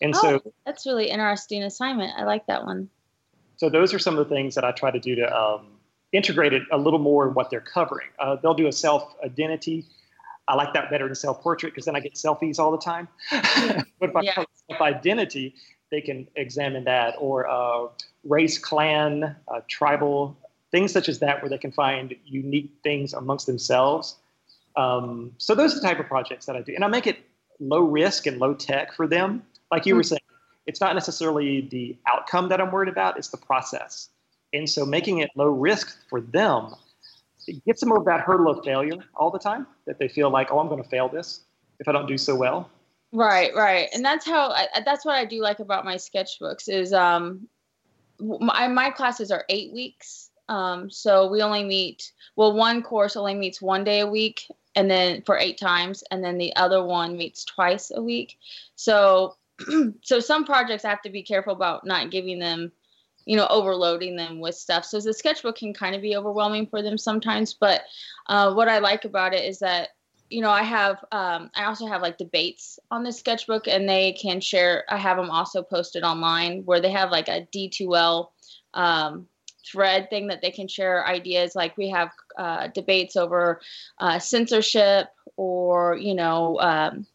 And 0.00 0.14
oh, 0.14 0.20
so 0.20 0.52
that's 0.64 0.86
really 0.86 1.10
interesting 1.10 1.62
assignment. 1.62 2.12
I 2.16 2.24
like 2.24 2.46
that 2.46 2.64
one. 2.64 2.88
So 3.56 3.68
those 3.68 3.92
are 3.92 3.98
some 3.98 4.16
of 4.16 4.28
the 4.28 4.34
things 4.34 4.54
that 4.54 4.64
I 4.64 4.72
try 4.72 4.90
to 4.90 5.00
do 5.00 5.16
to 5.16 5.36
um, 5.36 5.66
integrate 6.12 6.52
it 6.52 6.62
a 6.70 6.78
little 6.78 6.98
more 6.98 7.26
in 7.28 7.34
what 7.34 7.50
they're 7.50 7.60
covering. 7.60 8.08
Uh, 8.18 8.36
they'll 8.36 8.54
do 8.54 8.68
a 8.68 8.72
self 8.72 9.14
identity. 9.24 9.84
I 10.46 10.54
like 10.54 10.72
that 10.74 10.90
better 10.90 11.06
than 11.06 11.14
self 11.14 11.42
portrait 11.42 11.72
because 11.72 11.84
then 11.84 11.96
I 11.96 12.00
get 12.00 12.14
selfies 12.14 12.58
all 12.58 12.70
the 12.70 12.78
time. 12.78 13.08
but 13.98 14.10
if 14.10 14.16
I 14.16 14.20
yeah. 14.20 14.34
self 14.34 14.80
identity, 14.80 15.54
they 15.90 16.00
can 16.00 16.28
examine 16.36 16.84
that 16.84 17.14
or 17.18 17.48
uh, 17.48 17.88
race, 18.24 18.58
clan, 18.58 19.36
uh, 19.48 19.60
tribal 19.68 20.36
things 20.70 20.92
such 20.92 21.08
as 21.08 21.18
that, 21.20 21.42
where 21.42 21.48
they 21.48 21.58
can 21.58 21.72
find 21.72 22.14
unique 22.26 22.70
things 22.82 23.14
amongst 23.14 23.46
themselves. 23.46 24.16
Um, 24.76 25.32
so 25.38 25.54
those 25.54 25.72
are 25.72 25.80
the 25.80 25.86
type 25.86 25.98
of 25.98 26.06
projects 26.06 26.46
that 26.46 26.54
I 26.54 26.62
do, 26.62 26.74
and 26.74 26.84
I 26.84 26.88
make 26.88 27.06
it 27.06 27.18
low 27.60 27.80
risk 27.80 28.26
and 28.26 28.38
low 28.38 28.54
tech 28.54 28.94
for 28.94 29.06
them. 29.06 29.42
Like 29.70 29.86
you 29.86 29.92
mm-hmm. 29.92 29.98
were 29.98 30.02
saying, 30.02 30.20
it's 30.66 30.80
not 30.80 30.94
necessarily 30.94 31.62
the 31.62 31.96
outcome 32.06 32.48
that 32.50 32.60
I'm 32.60 32.70
worried 32.70 32.90
about, 32.90 33.16
it's 33.16 33.28
the 33.28 33.38
process. 33.38 34.10
And 34.52 34.68
so 34.68 34.84
making 34.84 35.18
it 35.18 35.30
low 35.34 35.48
risk 35.48 35.96
for 36.08 36.20
them, 36.20 36.74
it 37.46 37.64
gets 37.64 37.80
them 37.80 37.92
over 37.92 38.04
that 38.04 38.20
hurdle 38.20 38.50
of 38.50 38.64
failure 38.64 39.02
all 39.14 39.30
the 39.30 39.38
time 39.38 39.66
that 39.86 39.98
they 39.98 40.08
feel 40.08 40.30
like, 40.30 40.52
oh, 40.52 40.58
I'm 40.58 40.68
going 40.68 40.82
to 40.82 40.88
fail 40.88 41.08
this 41.08 41.40
if 41.80 41.88
I 41.88 41.92
don't 41.92 42.06
do 42.06 42.18
so 42.18 42.34
well. 42.34 42.70
Right, 43.12 43.54
right. 43.54 43.88
And 43.94 44.04
that's 44.04 44.26
how, 44.26 44.54
that's 44.84 45.04
what 45.04 45.14
I 45.14 45.24
do 45.24 45.40
like 45.40 45.60
about 45.60 45.84
my 45.84 45.96
sketchbooks 45.96 46.68
is 46.68 46.92
um, 46.92 47.48
my, 48.18 48.68
my 48.68 48.90
classes 48.90 49.30
are 49.30 49.44
eight 49.48 49.72
weeks. 49.72 50.30
Um, 50.50 50.90
so 50.90 51.30
we 51.30 51.42
only 51.42 51.64
meet, 51.64 52.12
well, 52.36 52.52
one 52.52 52.82
course 52.82 53.16
only 53.16 53.34
meets 53.34 53.62
one 53.62 53.84
day 53.84 54.00
a 54.00 54.06
week 54.06 54.46
and 54.78 54.88
then 54.88 55.22
for 55.26 55.36
eight 55.36 55.58
times 55.58 56.04
and 56.12 56.22
then 56.22 56.38
the 56.38 56.54
other 56.54 56.84
one 56.84 57.16
meets 57.16 57.44
twice 57.44 57.90
a 57.92 58.00
week. 58.00 58.38
So 58.76 59.36
so 60.04 60.20
some 60.20 60.44
projects 60.44 60.84
i 60.84 60.88
have 60.88 61.02
to 61.02 61.10
be 61.10 61.22
careful 61.22 61.52
about 61.52 61.84
not 61.84 62.12
giving 62.12 62.38
them 62.38 62.70
you 63.24 63.36
know 63.36 63.48
overloading 63.50 64.14
them 64.14 64.38
with 64.38 64.54
stuff. 64.54 64.84
So 64.84 65.00
the 65.00 65.12
sketchbook 65.12 65.56
can 65.56 65.74
kind 65.74 65.96
of 65.96 66.00
be 66.00 66.16
overwhelming 66.16 66.68
for 66.68 66.80
them 66.80 66.96
sometimes 66.96 67.54
but 67.54 67.82
uh, 68.28 68.54
what 68.54 68.68
i 68.68 68.78
like 68.78 69.04
about 69.04 69.34
it 69.34 69.44
is 69.44 69.58
that 69.58 69.88
you 70.30 70.42
know 70.42 70.50
i 70.50 70.62
have 70.62 71.04
um, 71.10 71.50
i 71.56 71.64
also 71.64 71.86
have 71.88 72.00
like 72.00 72.16
debates 72.16 72.78
on 72.92 73.02
the 73.02 73.10
sketchbook 73.10 73.66
and 73.66 73.88
they 73.88 74.12
can 74.12 74.40
share 74.40 74.84
i 74.88 74.96
have 74.96 75.16
them 75.16 75.30
also 75.30 75.60
posted 75.60 76.04
online 76.04 76.62
where 76.66 76.80
they 76.80 76.92
have 76.92 77.10
like 77.10 77.28
a 77.28 77.48
d2l 77.52 78.28
um, 78.74 79.26
thread 79.70 80.10
thing 80.10 80.28
that 80.28 80.42
they 80.42 80.50
can 80.50 80.68
share 80.68 81.06
ideas 81.06 81.54
like 81.54 81.76
we 81.76 81.88
have 81.88 82.10
uh, 82.38 82.68
debates 82.68 83.16
over 83.16 83.60
uh, 83.98 84.18
censorship 84.18 85.08
or 85.36 85.96
you 85.96 86.14
know 86.14 86.58
um, 86.60 87.06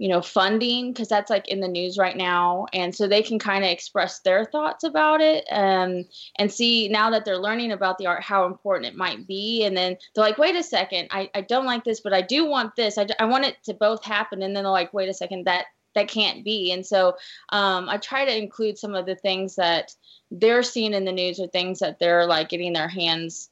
you 0.00 0.08
know 0.08 0.22
funding 0.22 0.92
because 0.92 1.08
that's 1.08 1.30
like 1.30 1.46
in 1.48 1.60
the 1.60 1.68
news 1.68 1.98
right 1.98 2.16
now. 2.16 2.66
And 2.72 2.94
so 2.94 3.06
they 3.06 3.22
can 3.22 3.38
kind 3.38 3.64
of 3.64 3.70
express 3.70 4.20
their 4.20 4.46
thoughts 4.46 4.82
about 4.82 5.20
it 5.20 5.44
and 5.50 6.06
and 6.38 6.50
see 6.50 6.88
now 6.88 7.10
that 7.10 7.26
they're 7.26 7.38
learning 7.38 7.70
about 7.70 7.98
the 7.98 8.06
art 8.06 8.22
how 8.22 8.46
important 8.46 8.86
it 8.86 8.96
might 8.96 9.26
be. 9.26 9.62
And 9.64 9.76
then 9.76 9.98
they're 10.14 10.24
like 10.24 10.38
wait 10.38 10.56
a 10.56 10.62
second 10.62 11.08
i, 11.10 11.30
I 11.34 11.42
don't 11.42 11.66
like 11.66 11.84
this 11.84 12.00
but 12.00 12.14
i 12.14 12.22
do 12.22 12.46
want 12.46 12.76
this. 12.76 12.96
I, 12.96 13.06
I 13.18 13.26
want 13.26 13.44
it 13.44 13.56
to 13.64 13.74
both 13.74 14.02
happen. 14.02 14.42
And 14.42 14.56
then 14.56 14.64
they're 14.64 14.72
like 14.72 14.94
wait 14.94 15.10
a 15.10 15.14
second 15.14 15.44
that 15.44 15.66
that 15.94 16.08
can't 16.08 16.44
be. 16.44 16.72
And 16.72 16.84
so 16.86 17.16
um, 17.50 17.88
i 17.88 17.96
try 17.96 18.24
to 18.24 18.36
include 18.36 18.78
some 18.78 18.94
of 18.94 19.06
the 19.06 19.16
things 19.16 19.56
that 19.56 19.92
they're 20.30 20.62
seeing 20.62 20.94
in 20.94 21.04
the 21.04 21.12
news 21.12 21.40
or 21.40 21.48
things 21.48 21.80
that 21.80 21.98
they're 21.98 22.26
like 22.26 22.48
getting 22.48 22.72
their 22.72 22.88
hands 22.88 23.50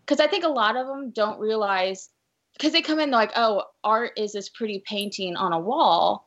because 0.00 0.20
i 0.20 0.26
think 0.26 0.44
a 0.44 0.48
lot 0.48 0.76
of 0.76 0.86
them 0.86 1.10
don't 1.10 1.40
realize 1.40 2.10
because 2.54 2.72
they 2.72 2.82
come 2.82 2.98
in 2.98 3.10
like 3.10 3.32
oh 3.36 3.64
art 3.84 4.12
is 4.16 4.32
this 4.32 4.48
pretty 4.48 4.82
painting 4.86 5.36
on 5.36 5.52
a 5.52 5.60
wall. 5.60 6.26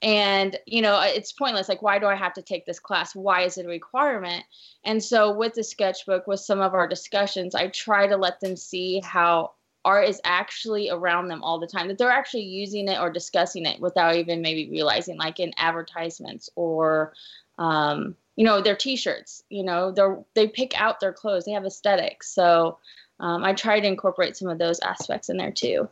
And 0.00 0.58
you 0.66 0.82
know 0.82 1.00
it's 1.00 1.32
pointless 1.32 1.68
like 1.68 1.82
why 1.82 1.98
do 1.98 2.06
i 2.06 2.16
have 2.16 2.32
to 2.34 2.42
take 2.42 2.66
this 2.66 2.80
class? 2.80 3.14
Why 3.14 3.42
is 3.42 3.58
it 3.58 3.66
a 3.66 3.68
requirement? 3.68 4.44
And 4.84 5.02
so 5.02 5.32
with 5.32 5.54
the 5.54 5.62
sketchbook 5.62 6.26
with 6.26 6.40
some 6.40 6.60
of 6.60 6.74
our 6.74 6.88
discussions 6.88 7.54
i 7.54 7.68
try 7.68 8.06
to 8.06 8.16
let 8.16 8.40
them 8.40 8.56
see 8.56 9.00
how 9.04 9.52
art 9.84 10.08
is 10.08 10.20
actually 10.24 10.90
around 10.90 11.28
them 11.28 11.42
all 11.42 11.58
the 11.58 11.66
time 11.66 11.88
that 11.88 11.98
they're 11.98 12.10
actually 12.10 12.44
using 12.44 12.88
it 12.88 13.00
or 13.00 13.10
discussing 13.10 13.66
it 13.66 13.80
without 13.80 14.14
even 14.14 14.42
maybe 14.42 14.70
realizing 14.70 15.16
like 15.16 15.40
in 15.40 15.52
advertisements 15.56 16.50
or 16.54 17.12
um, 17.58 18.14
you 18.36 18.44
know 18.44 18.60
their 18.60 18.76
t-shirts 18.76 19.42
you 19.48 19.62
know 19.62 19.92
they're 19.92 20.22
they 20.34 20.46
pick 20.46 20.78
out 20.80 21.00
their 21.00 21.12
clothes 21.12 21.44
they 21.44 21.52
have 21.52 21.64
aesthetics. 21.64 22.30
So 22.30 22.78
um, 23.20 23.44
i 23.44 23.52
try 23.52 23.80
to 23.80 23.86
incorporate 23.86 24.36
some 24.36 24.48
of 24.48 24.58
those 24.58 24.80
aspects 24.80 25.28
in 25.28 25.36
there 25.36 25.52
too. 25.52 25.88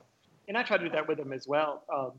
And 0.48 0.56
i 0.56 0.62
try 0.62 0.78
to 0.78 0.84
do 0.84 0.90
that 0.90 1.08
with 1.08 1.18
them 1.18 1.32
as 1.32 1.46
well 1.46 1.84
um, 1.94 2.12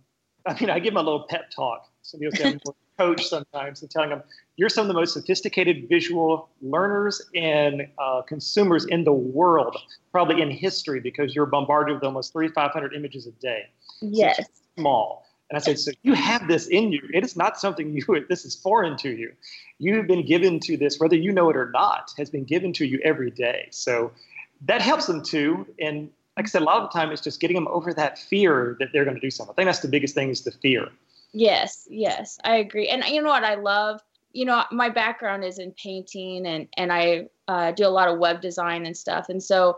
i 0.46 0.60
mean 0.60 0.70
i 0.70 0.80
give 0.80 0.94
them 0.94 1.02
a 1.02 1.04
little 1.04 1.26
pep 1.30 1.50
talk 1.56 1.90
so 2.02 2.18
you'll 2.20 2.32
see 2.32 2.58
coach 2.98 3.26
sometimes 3.26 3.82
and 3.82 3.90
telling 3.90 4.10
them 4.10 4.22
you're 4.58 4.70
some 4.70 4.84
of 4.84 4.88
the 4.88 4.94
most 4.94 5.14
sophisticated 5.14 5.88
visual 5.90 6.50
learners 6.62 7.22
and 7.36 7.88
uh, 7.98 8.22
consumers 8.22 8.86
in 8.86 9.04
the 9.04 9.14
world 9.14 9.76
probably 10.12 10.42
in 10.42 10.52
history 10.52 11.00
because 11.00 11.34
you're 11.34 11.46
bombarded 11.46 11.96
with 11.96 12.04
almost 12.04 12.32
3500 12.34 12.94
images 12.94 13.26
a 13.26 13.32
day 13.32 13.64
yes 14.02 14.38
so 14.38 14.44
small 14.78 15.26
And 15.50 15.58
I 15.58 15.62
said, 15.62 15.80
so 15.80 15.92
you 16.04 16.14
have 16.14 16.48
this 16.48 16.68
in 16.68 16.94
you. 16.94 17.02
It 17.14 17.26
is 17.26 17.36
not 17.36 17.60
something 17.60 17.94
you, 17.94 18.26
this 18.30 18.46
is 18.46 18.56
foreign 18.56 18.96
to 18.98 19.10
you. 19.10 19.34
You've 19.80 20.08
been 20.08 20.26
given 20.26 20.62
to 20.62 20.78
this, 20.78 20.98
whether 20.98 21.18
you 21.18 21.32
know 21.34 21.50
it 21.50 21.58
or 21.58 21.70
not, 21.72 22.12
has 22.18 22.30
been 22.30 22.46
given 22.46 22.72
to 22.74 22.86
you 22.86 23.02
every 23.04 23.32
day. 23.32 23.68
So 23.70 24.14
that 24.62 24.82
helps 24.82 25.08
them 25.08 25.22
too. 25.22 25.68
And 25.78 26.10
like 26.38 26.46
I 26.46 26.50
said, 26.50 26.62
a 26.62 26.66
lot 26.66 26.82
of 26.82 26.90
the 26.90 26.98
time 26.98 27.12
it's 27.12 27.22
just 27.22 27.40
getting 27.40 27.56
them 27.56 27.68
over 27.68 27.94
that 27.94 28.18
fear 28.18 28.78
that 28.80 28.90
they're 28.94 29.04
going 29.04 29.16
to 29.16 29.22
do 29.22 29.32
something. 29.32 29.54
I 29.54 29.56
think 29.56 29.68
that's 29.68 29.80
the 29.80 29.88
biggest 29.88 30.16
thing 30.16 30.30
is 30.30 30.42
the 30.42 30.52
fear. 30.52 30.88
Yes, 31.34 31.88
yes, 31.90 32.38
I 32.44 32.58
agree. 32.58 32.88
And 32.90 33.04
you 33.06 33.22
know 33.22 33.30
what 33.30 33.44
I 33.44 33.56
love? 33.56 34.02
You 34.34 34.46
know, 34.46 34.64
my 34.72 34.90
background 34.90 35.44
is 35.44 35.60
in 35.60 35.74
painting 35.74 36.46
and 36.46 36.68
and 36.78 36.92
I 36.92 37.28
uh, 37.48 37.72
do 37.72 37.86
a 37.86 37.90
lot 37.90 38.08
of 38.08 38.20
web 38.20 38.42
design 38.42 38.86
and 38.86 38.96
stuff. 38.96 39.28
And 39.28 39.44
so, 39.44 39.78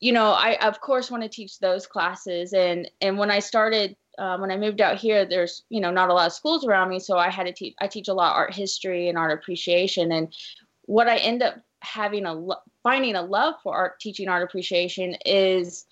you 0.00 0.12
know, 0.12 0.32
I 0.32 0.56
of 0.66 0.80
course 0.80 1.10
want 1.10 1.22
to 1.22 1.28
teach 1.28 1.58
those 1.58 1.86
classes. 1.86 2.52
And 2.52 2.90
and 3.00 3.18
when 3.18 3.30
I 3.30 3.38
started, 3.38 3.96
um, 4.18 4.40
when 4.40 4.50
I 4.50 4.56
moved 4.56 4.80
out 4.80 4.98
here, 4.98 5.24
there's 5.24 5.62
you 5.70 5.80
know 5.80 5.90
not 5.90 6.10
a 6.10 6.14
lot 6.14 6.26
of 6.26 6.32
schools 6.32 6.66
around 6.66 6.90
me, 6.90 7.00
so 7.00 7.16
I 7.16 7.30
had 7.30 7.44
to 7.44 7.52
teach. 7.52 7.74
I 7.80 7.86
teach 7.86 8.08
a 8.08 8.14
lot 8.14 8.36
art 8.36 8.54
history 8.54 9.08
and 9.08 9.16
art 9.16 9.32
appreciation. 9.32 10.12
And 10.12 10.34
what 10.82 11.08
I 11.08 11.16
end 11.16 11.42
up 11.42 11.56
having 11.80 12.26
a 12.26 12.34
lo- 12.34 12.62
finding 12.82 13.14
a 13.14 13.22
love 13.22 13.54
for 13.62 13.74
art 13.74 14.00
teaching 14.00 14.28
art 14.28 14.42
appreciation 14.42 15.16
is 15.24 15.86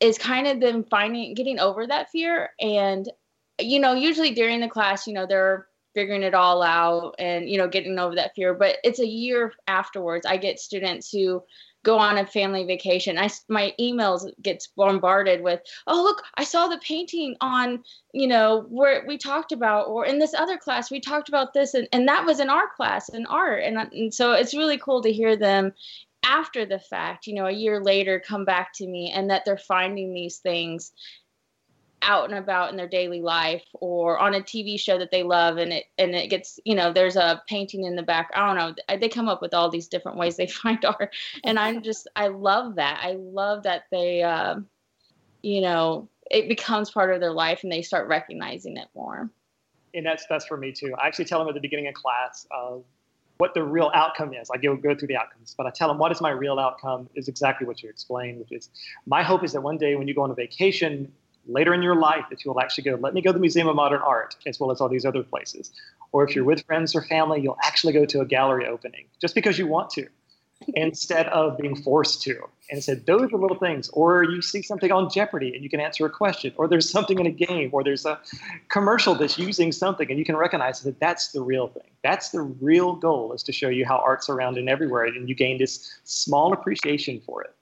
is 0.00 0.18
kind 0.18 0.46
of 0.46 0.60
them 0.60 0.84
finding 0.90 1.34
getting 1.34 1.58
over 1.58 1.86
that 1.86 2.10
fear 2.10 2.50
and 2.60 3.08
you 3.62 3.78
know, 3.78 3.94
usually 3.94 4.32
during 4.32 4.60
the 4.60 4.68
class, 4.68 5.06
you 5.06 5.14
know, 5.14 5.26
they're 5.26 5.66
figuring 5.94 6.22
it 6.22 6.34
all 6.34 6.62
out 6.62 7.14
and, 7.18 7.48
you 7.48 7.58
know, 7.58 7.68
getting 7.68 7.98
over 7.98 8.14
that 8.14 8.34
fear. 8.34 8.54
But 8.54 8.78
it's 8.82 8.98
a 8.98 9.06
year 9.06 9.52
afterwards. 9.66 10.26
I 10.26 10.36
get 10.38 10.58
students 10.58 11.10
who 11.10 11.42
go 11.84 11.98
on 11.98 12.16
a 12.16 12.24
family 12.24 12.64
vacation. 12.64 13.18
I 13.18 13.28
my 13.48 13.74
emails 13.78 14.30
gets 14.40 14.68
bombarded 14.68 15.42
with, 15.42 15.60
"Oh, 15.86 16.02
look, 16.02 16.22
I 16.36 16.44
saw 16.44 16.68
the 16.68 16.78
painting 16.78 17.36
on, 17.40 17.82
you 18.14 18.28
know, 18.28 18.66
where 18.68 19.04
we 19.06 19.18
talked 19.18 19.50
about 19.50 19.88
or 19.88 20.06
in 20.06 20.18
this 20.20 20.32
other 20.32 20.56
class 20.56 20.92
we 20.92 21.00
talked 21.00 21.28
about 21.28 21.52
this 21.52 21.74
and, 21.74 21.88
and 21.92 22.06
that 22.06 22.24
was 22.24 22.38
in 22.38 22.48
our 22.48 22.68
class 22.76 23.08
in 23.08 23.26
art." 23.26 23.64
And, 23.64 23.76
and 23.78 24.14
so 24.14 24.32
it's 24.32 24.54
really 24.54 24.78
cool 24.78 25.02
to 25.02 25.12
hear 25.12 25.36
them 25.36 25.72
after 26.22 26.64
the 26.66 26.78
fact, 26.78 27.26
you 27.26 27.34
know, 27.34 27.46
a 27.46 27.52
year 27.52 27.82
later 27.82 28.20
come 28.20 28.44
back 28.44 28.72
to 28.74 28.86
me 28.86 29.12
and 29.14 29.30
that 29.30 29.44
they're 29.44 29.58
finding 29.58 30.14
these 30.14 30.38
things 30.38 30.92
out 32.02 32.28
and 32.28 32.38
about 32.38 32.70
in 32.70 32.76
their 32.76 32.88
daily 32.88 33.22
life 33.22 33.64
or 33.74 34.18
on 34.18 34.34
a 34.34 34.40
TV 34.40 34.78
show 34.78 34.98
that 34.98 35.10
they 35.10 35.22
love 35.22 35.56
and 35.56 35.72
it 35.72 35.84
and 35.98 36.14
it 36.14 36.28
gets 36.28 36.58
you 36.64 36.74
know 36.74 36.92
there's 36.92 37.16
a 37.16 37.40
painting 37.48 37.84
in 37.84 37.96
the 37.96 38.02
back. 38.02 38.30
I 38.34 38.46
don't 38.46 38.56
know. 38.56 38.98
They 38.98 39.08
come 39.08 39.28
up 39.28 39.40
with 39.40 39.54
all 39.54 39.70
these 39.70 39.88
different 39.88 40.18
ways 40.18 40.36
they 40.36 40.46
find 40.48 40.84
art. 40.84 41.14
And 41.44 41.58
I'm 41.58 41.82
just 41.84 42.08
I 42.16 42.28
love 42.28 42.76
that. 42.76 43.00
I 43.02 43.12
love 43.12 43.62
that 43.64 43.84
they 43.90 44.22
uh, 44.22 44.56
you 45.42 45.60
know 45.60 46.08
it 46.30 46.48
becomes 46.48 46.90
part 46.90 47.12
of 47.12 47.20
their 47.20 47.32
life 47.32 47.60
and 47.62 47.72
they 47.72 47.82
start 47.82 48.08
recognizing 48.08 48.76
it 48.76 48.88
more. 48.94 49.30
And 49.94 50.04
that's 50.04 50.26
that's 50.28 50.46
for 50.46 50.56
me 50.56 50.72
too. 50.72 50.94
I 51.00 51.06
actually 51.06 51.26
tell 51.26 51.38
them 51.38 51.48
at 51.48 51.54
the 51.54 51.60
beginning 51.60 51.88
of 51.88 51.94
class 51.94 52.46
uh, 52.50 52.78
what 53.42 53.54
the 53.54 53.64
real 53.64 53.90
outcome 53.92 54.32
is. 54.34 54.48
I 54.54 54.56
go 54.56 54.76
go 54.76 54.94
through 54.94 55.08
the 55.08 55.16
outcomes 55.16 55.54
but 55.58 55.66
I 55.66 55.70
tell 55.70 55.88
them 55.88 55.98
what 55.98 56.12
is 56.12 56.20
my 56.20 56.30
real 56.30 56.58
outcome? 56.66 57.08
is 57.16 57.26
exactly 57.26 57.66
what 57.66 57.82
you 57.82 57.88
explained 57.88 58.38
which 58.38 58.52
is 58.52 58.70
my 59.06 59.22
hope 59.30 59.42
is 59.42 59.52
that 59.54 59.62
one 59.70 59.78
day 59.78 59.96
when 59.96 60.06
you 60.08 60.14
go 60.14 60.22
on 60.22 60.30
a 60.30 60.34
vacation 60.46 61.12
later 61.46 61.74
in 61.74 61.82
your 61.82 61.96
life 61.96 62.24
that 62.30 62.44
you'll 62.44 62.60
actually 62.60 62.84
go, 62.84 62.94
let 63.00 63.14
me 63.14 63.20
go 63.20 63.30
to 63.30 63.34
the 63.34 63.40
Museum 63.40 63.66
of 63.68 63.74
Modern 63.74 64.00
Art 64.00 64.36
as 64.46 64.60
well 64.60 64.70
as 64.70 64.80
all 64.80 64.88
these 64.88 65.04
other 65.04 65.24
places. 65.24 65.72
Or 66.12 66.24
if 66.26 66.36
you're 66.36 66.44
with 66.44 66.64
friends 66.66 66.94
or 66.94 67.02
family, 67.02 67.40
you'll 67.40 67.58
actually 67.64 67.92
go 67.94 68.04
to 68.04 68.20
a 68.20 68.24
gallery 68.24 68.66
opening 68.66 69.06
just 69.20 69.34
because 69.34 69.58
you 69.58 69.66
want 69.66 69.90
to 69.90 70.06
instead 70.74 71.26
of 71.28 71.58
being 71.58 71.76
forced 71.76 72.22
to. 72.22 72.48
And 72.70 72.82
said, 72.82 73.04
those 73.06 73.32
are 73.32 73.38
little 73.38 73.58
things. 73.58 73.88
Or 73.90 74.24
you 74.24 74.40
see 74.40 74.62
something 74.62 74.90
on 74.90 75.10
Jeopardy 75.10 75.54
and 75.54 75.62
you 75.62 75.68
can 75.68 75.80
answer 75.80 76.06
a 76.06 76.10
question. 76.10 76.52
Or 76.56 76.66
there's 76.66 76.88
something 76.88 77.18
in 77.18 77.26
a 77.26 77.30
game. 77.30 77.70
Or 77.72 77.84
there's 77.84 78.06
a 78.06 78.18
commercial 78.68 79.14
that's 79.14 79.38
using 79.38 79.72
something 79.72 80.08
and 80.08 80.18
you 80.18 80.24
can 80.24 80.36
recognize 80.36 80.80
that 80.80 80.98
that's 80.98 81.32
the 81.32 81.42
real 81.42 81.68
thing. 81.68 81.90
That's 82.02 82.30
the 82.30 82.40
real 82.40 82.94
goal 82.94 83.32
is 83.32 83.42
to 83.44 83.52
show 83.52 83.68
you 83.68 83.84
how 83.84 83.98
art's 83.98 84.28
around 84.28 84.56
and 84.56 84.68
everywhere. 84.68 85.04
And 85.04 85.28
you 85.28 85.34
gain 85.34 85.58
this 85.58 86.00
small 86.04 86.52
appreciation 86.52 87.20
for 87.20 87.42
it. 87.42 87.54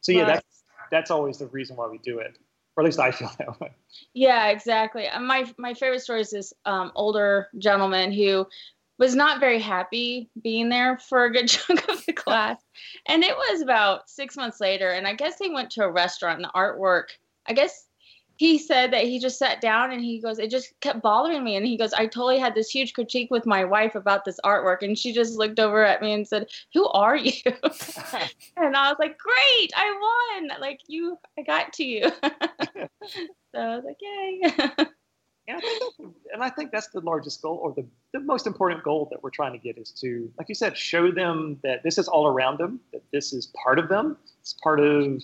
So 0.00 0.12
yeah, 0.12 0.22
right. 0.22 0.26
that's 0.34 0.64
that's 0.90 1.10
always 1.10 1.38
the 1.38 1.46
reason 1.46 1.76
why 1.76 1.88
we 1.88 1.98
do 1.98 2.18
it 2.18 2.36
or 2.76 2.82
at 2.82 2.86
least 2.86 2.98
I 2.98 3.10
feel 3.10 3.30
that 3.38 3.60
way. 3.60 3.72
Yeah, 4.14 4.48
exactly. 4.48 5.06
My 5.20 5.50
my 5.58 5.74
favorite 5.74 6.00
story 6.00 6.20
is 6.20 6.30
this 6.30 6.52
um, 6.64 6.92
older 6.94 7.48
gentleman 7.58 8.12
who 8.12 8.46
was 8.98 9.14
not 9.14 9.40
very 9.40 9.58
happy 9.58 10.30
being 10.42 10.68
there 10.68 10.98
for 10.98 11.24
a 11.24 11.32
good 11.32 11.48
chunk 11.48 11.88
of 11.88 12.04
the 12.06 12.12
class, 12.12 12.58
and 13.06 13.22
it 13.22 13.36
was 13.36 13.60
about 13.60 14.08
six 14.08 14.36
months 14.36 14.60
later, 14.60 14.90
and 14.90 15.06
I 15.06 15.14
guess 15.14 15.38
he 15.38 15.50
went 15.50 15.70
to 15.72 15.84
a 15.84 15.90
restaurant 15.90 16.36
and 16.36 16.44
the 16.44 16.58
artwork. 16.58 17.06
I 17.46 17.54
guess 17.54 17.86
he 18.42 18.58
said 18.58 18.92
that 18.92 19.04
he 19.04 19.20
just 19.20 19.38
sat 19.38 19.60
down 19.60 19.92
and 19.92 20.02
he 20.02 20.20
goes, 20.20 20.40
it 20.40 20.50
just 20.50 20.72
kept 20.80 21.00
bothering 21.00 21.44
me. 21.44 21.54
And 21.54 21.64
he 21.64 21.76
goes, 21.76 21.92
I 21.92 22.06
totally 22.06 22.38
had 22.38 22.56
this 22.56 22.70
huge 22.70 22.92
critique 22.92 23.30
with 23.30 23.46
my 23.46 23.64
wife 23.64 23.94
about 23.94 24.24
this 24.24 24.40
artwork. 24.44 24.78
And 24.82 24.98
she 24.98 25.12
just 25.12 25.36
looked 25.36 25.60
over 25.60 25.84
at 25.84 26.02
me 26.02 26.12
and 26.12 26.26
said, 26.26 26.48
Who 26.74 26.88
are 26.88 27.16
you? 27.16 27.40
and 27.46 28.76
I 28.76 28.88
was 28.88 28.96
like, 28.98 29.16
Great, 29.16 29.70
I 29.76 30.38
won. 30.40 30.60
Like, 30.60 30.80
you, 30.88 31.18
I 31.38 31.42
got 31.42 31.72
to 31.74 31.84
you. 31.84 32.10
so 32.22 33.58
I 33.58 33.76
was 33.76 33.84
like, 33.84 33.98
Yay. 34.00 34.86
Yeah, 35.48 35.60
and 36.32 36.42
I 36.42 36.50
think 36.50 36.70
that's 36.70 36.88
the 36.88 37.00
largest 37.00 37.42
goal, 37.42 37.58
or 37.62 37.72
the, 37.72 37.84
the 38.12 38.20
most 38.20 38.46
important 38.46 38.82
goal 38.82 39.08
that 39.10 39.22
we're 39.22 39.30
trying 39.30 39.52
to 39.52 39.58
get 39.58 39.78
is 39.78 39.90
to, 40.00 40.30
like 40.38 40.48
you 40.48 40.54
said, 40.54 40.76
show 40.76 41.10
them 41.10 41.58
that 41.62 41.82
this 41.82 41.98
is 41.98 42.08
all 42.08 42.26
around 42.26 42.58
them, 42.58 42.80
that 42.92 43.02
this 43.12 43.32
is 43.32 43.52
part 43.62 43.78
of 43.78 43.88
them, 43.88 44.16
it's 44.40 44.54
part 44.62 44.80
of 44.80 45.22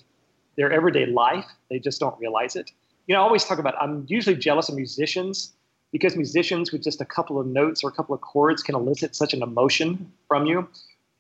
their 0.57 0.73
everyday 0.73 1.07
life. 1.07 1.47
They 1.71 1.79
just 1.79 2.01
don't 2.01 2.19
realize 2.19 2.57
it 2.57 2.73
you 3.09 3.15
know, 3.15 3.23
I 3.23 3.25
always 3.25 3.45
talk 3.45 3.59
about 3.59 3.75
I'm 3.81 4.05
usually 4.07 4.37
jealous 4.37 4.69
of 4.69 4.77
musicians 4.77 5.55
because 5.91 6.15
musicians 6.15 6.71
with 6.71 6.85
just 6.85 7.01
a 7.01 7.05
couple 7.07 7.41
of 7.41 7.47
notes 7.47 7.83
or 7.83 7.89
a 7.89 7.93
couple 7.93 8.15
of 8.15 8.21
chords 8.21 8.63
can 8.63 8.75
elicit 8.75 9.17
such 9.17 9.33
an 9.33 9.43
emotion 9.43 10.13
from 10.29 10.47
you. 10.47 10.69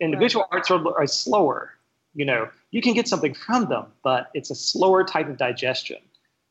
And 0.00 0.12
the 0.12 0.18
visual 0.18 0.46
arts 0.52 0.70
are, 0.70 0.80
are 0.96 1.06
slower. 1.06 1.72
You 2.14 2.26
know, 2.26 2.48
you 2.70 2.82
can 2.82 2.92
get 2.92 3.08
something 3.08 3.34
from 3.34 3.68
them, 3.68 3.86
but 4.04 4.30
it's 4.34 4.50
a 4.50 4.54
slower 4.54 5.02
type 5.02 5.28
of 5.28 5.38
digestion. 5.38 5.96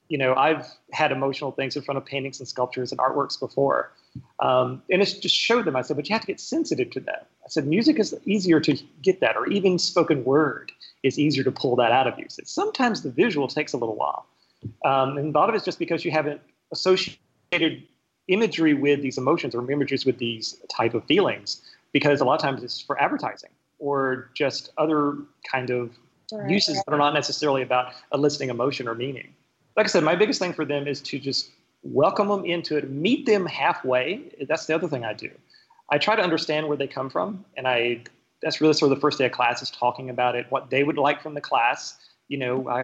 You 0.10 0.18
know, 0.18 0.34
I've 0.36 0.66
had 0.92 1.12
emotional 1.12 1.52
things 1.52 1.76
in 1.76 1.82
front 1.82 1.98
of 1.98 2.06
paintings 2.06 2.40
and 2.40 2.48
sculptures 2.48 2.92
and 2.92 3.00
artworks 3.00 3.40
before. 3.40 3.92
Um, 4.40 4.82
and 4.90 5.02
it's 5.02 5.14
just 5.14 5.36
showed 5.36 5.66
them. 5.66 5.76
I 5.76 5.82
said, 5.82 5.96
but 5.96 6.10
you 6.10 6.14
have 6.14 6.22
to 6.22 6.28
get 6.28 6.40
sensitive 6.40 6.90
to 6.92 7.00
that. 7.02 7.28
I 7.46 7.50
said, 7.50 7.68
music 7.68 8.00
is 8.00 8.16
easier 8.26 8.60
to 8.62 8.78
get 9.02 9.20
that, 9.20 9.36
or 9.36 9.48
even 9.48 9.78
spoken 9.78 10.24
word 10.24 10.72
is 11.04 11.20
easier 11.20 11.44
to 11.44 11.52
pull 11.52 11.76
that 11.78 11.92
out 11.92 12.08
of 12.08 12.18
you. 12.18 12.26
So 12.30 12.44
sometimes 12.46 13.04
the 13.04 13.12
visual 13.12 13.48
takes 13.48 13.74
a 13.74 13.78
little 13.78 13.96
while. 13.96 14.26
Um, 14.86 15.18
and 15.18 15.36
a 15.36 15.38
lot 15.38 15.50
of 15.50 15.56
it's 15.56 15.66
just 15.66 15.80
because 15.80 16.04
you 16.04 16.12
haven't 16.12 16.42
associated 16.72 17.84
imagery 18.28 18.74
with 18.74 19.02
these 19.02 19.18
emotions 19.18 19.56
or 19.56 19.72
images 19.72 20.06
with 20.06 20.18
these 20.18 20.58
type 20.70 20.94
of 20.94 21.06
feelings 21.06 21.62
because 21.94 22.20
a 22.20 22.26
lot 22.26 22.36
of 22.36 22.42
times 22.42 22.64
it's 22.64 22.82
for 22.82 23.02
advertising 23.02 23.50
or 23.80 24.30
just 24.34 24.72
other 24.78 25.16
kind 25.50 25.70
of 25.70 25.92
right. 26.32 26.50
uses 26.50 26.76
that 26.76 26.94
are 26.94 26.98
not 26.98 27.14
necessarily 27.14 27.62
about 27.62 27.94
eliciting 28.14 28.50
emotion 28.50 28.88
or 28.88 28.96
meaning. 28.96 29.34
Like 29.78 29.86
I 29.86 29.90
said, 29.90 30.04
my 30.04 30.16
biggest 30.16 30.40
thing 30.40 30.54
for 30.54 30.66
them 30.66 30.88
is 30.88 31.02
to 31.02 31.20
just 31.20 31.52
welcome 31.84 32.28
them 32.28 32.44
into 32.46 32.76
it, 32.78 32.90
meet 32.90 33.28
them 33.28 33.46
halfway. 33.46 34.24
That's 34.48 34.66
the 34.66 34.74
other 34.76 34.88
thing 34.88 35.06
I 35.06 35.14
do. 35.14 35.30
I 35.90 36.00
try 36.00 36.16
to 36.16 36.22
understand 36.22 36.68
where 36.68 36.76
they 36.76 36.88
come 36.88 37.10
from, 37.10 37.46
and 37.56 37.68
I 37.68 38.02
that's 38.42 38.60
really 38.60 38.74
sort 38.74 38.92
of 38.92 38.98
the 38.98 39.02
first 39.02 39.18
day 39.18 39.26
of 39.26 39.32
class 39.32 39.62
is 39.62 39.72
talking 39.72 40.10
about 40.10 40.36
it, 40.36 40.46
what 40.50 40.70
they 40.70 40.84
would 40.84 40.98
like 40.98 41.22
from 41.22 41.34
the 41.34 41.42
class. 41.42 41.98
You 42.28 42.38
know, 42.40 42.68
I 42.68 42.84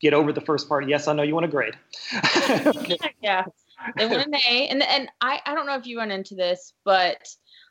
get 0.00 0.14
over 0.14 0.32
the 0.32 0.40
first 0.40 0.68
part. 0.68 0.88
Yes, 0.88 1.08
I 1.08 1.12
know 1.12 1.22
you 1.22 1.34
want 1.34 1.46
a 1.46 1.48
grade. 1.48 1.74
yeah, 3.22 3.44
they 3.96 4.06
want 4.06 4.26
an 4.26 4.34
A, 4.34 4.68
and 4.68 4.82
and 4.82 5.08
I 5.20 5.40
I 5.46 5.54
don't 5.54 5.66
know 5.66 5.76
if 5.76 5.86
you 5.86 5.98
run 5.98 6.10
into 6.10 6.34
this, 6.34 6.74
but 6.84 7.28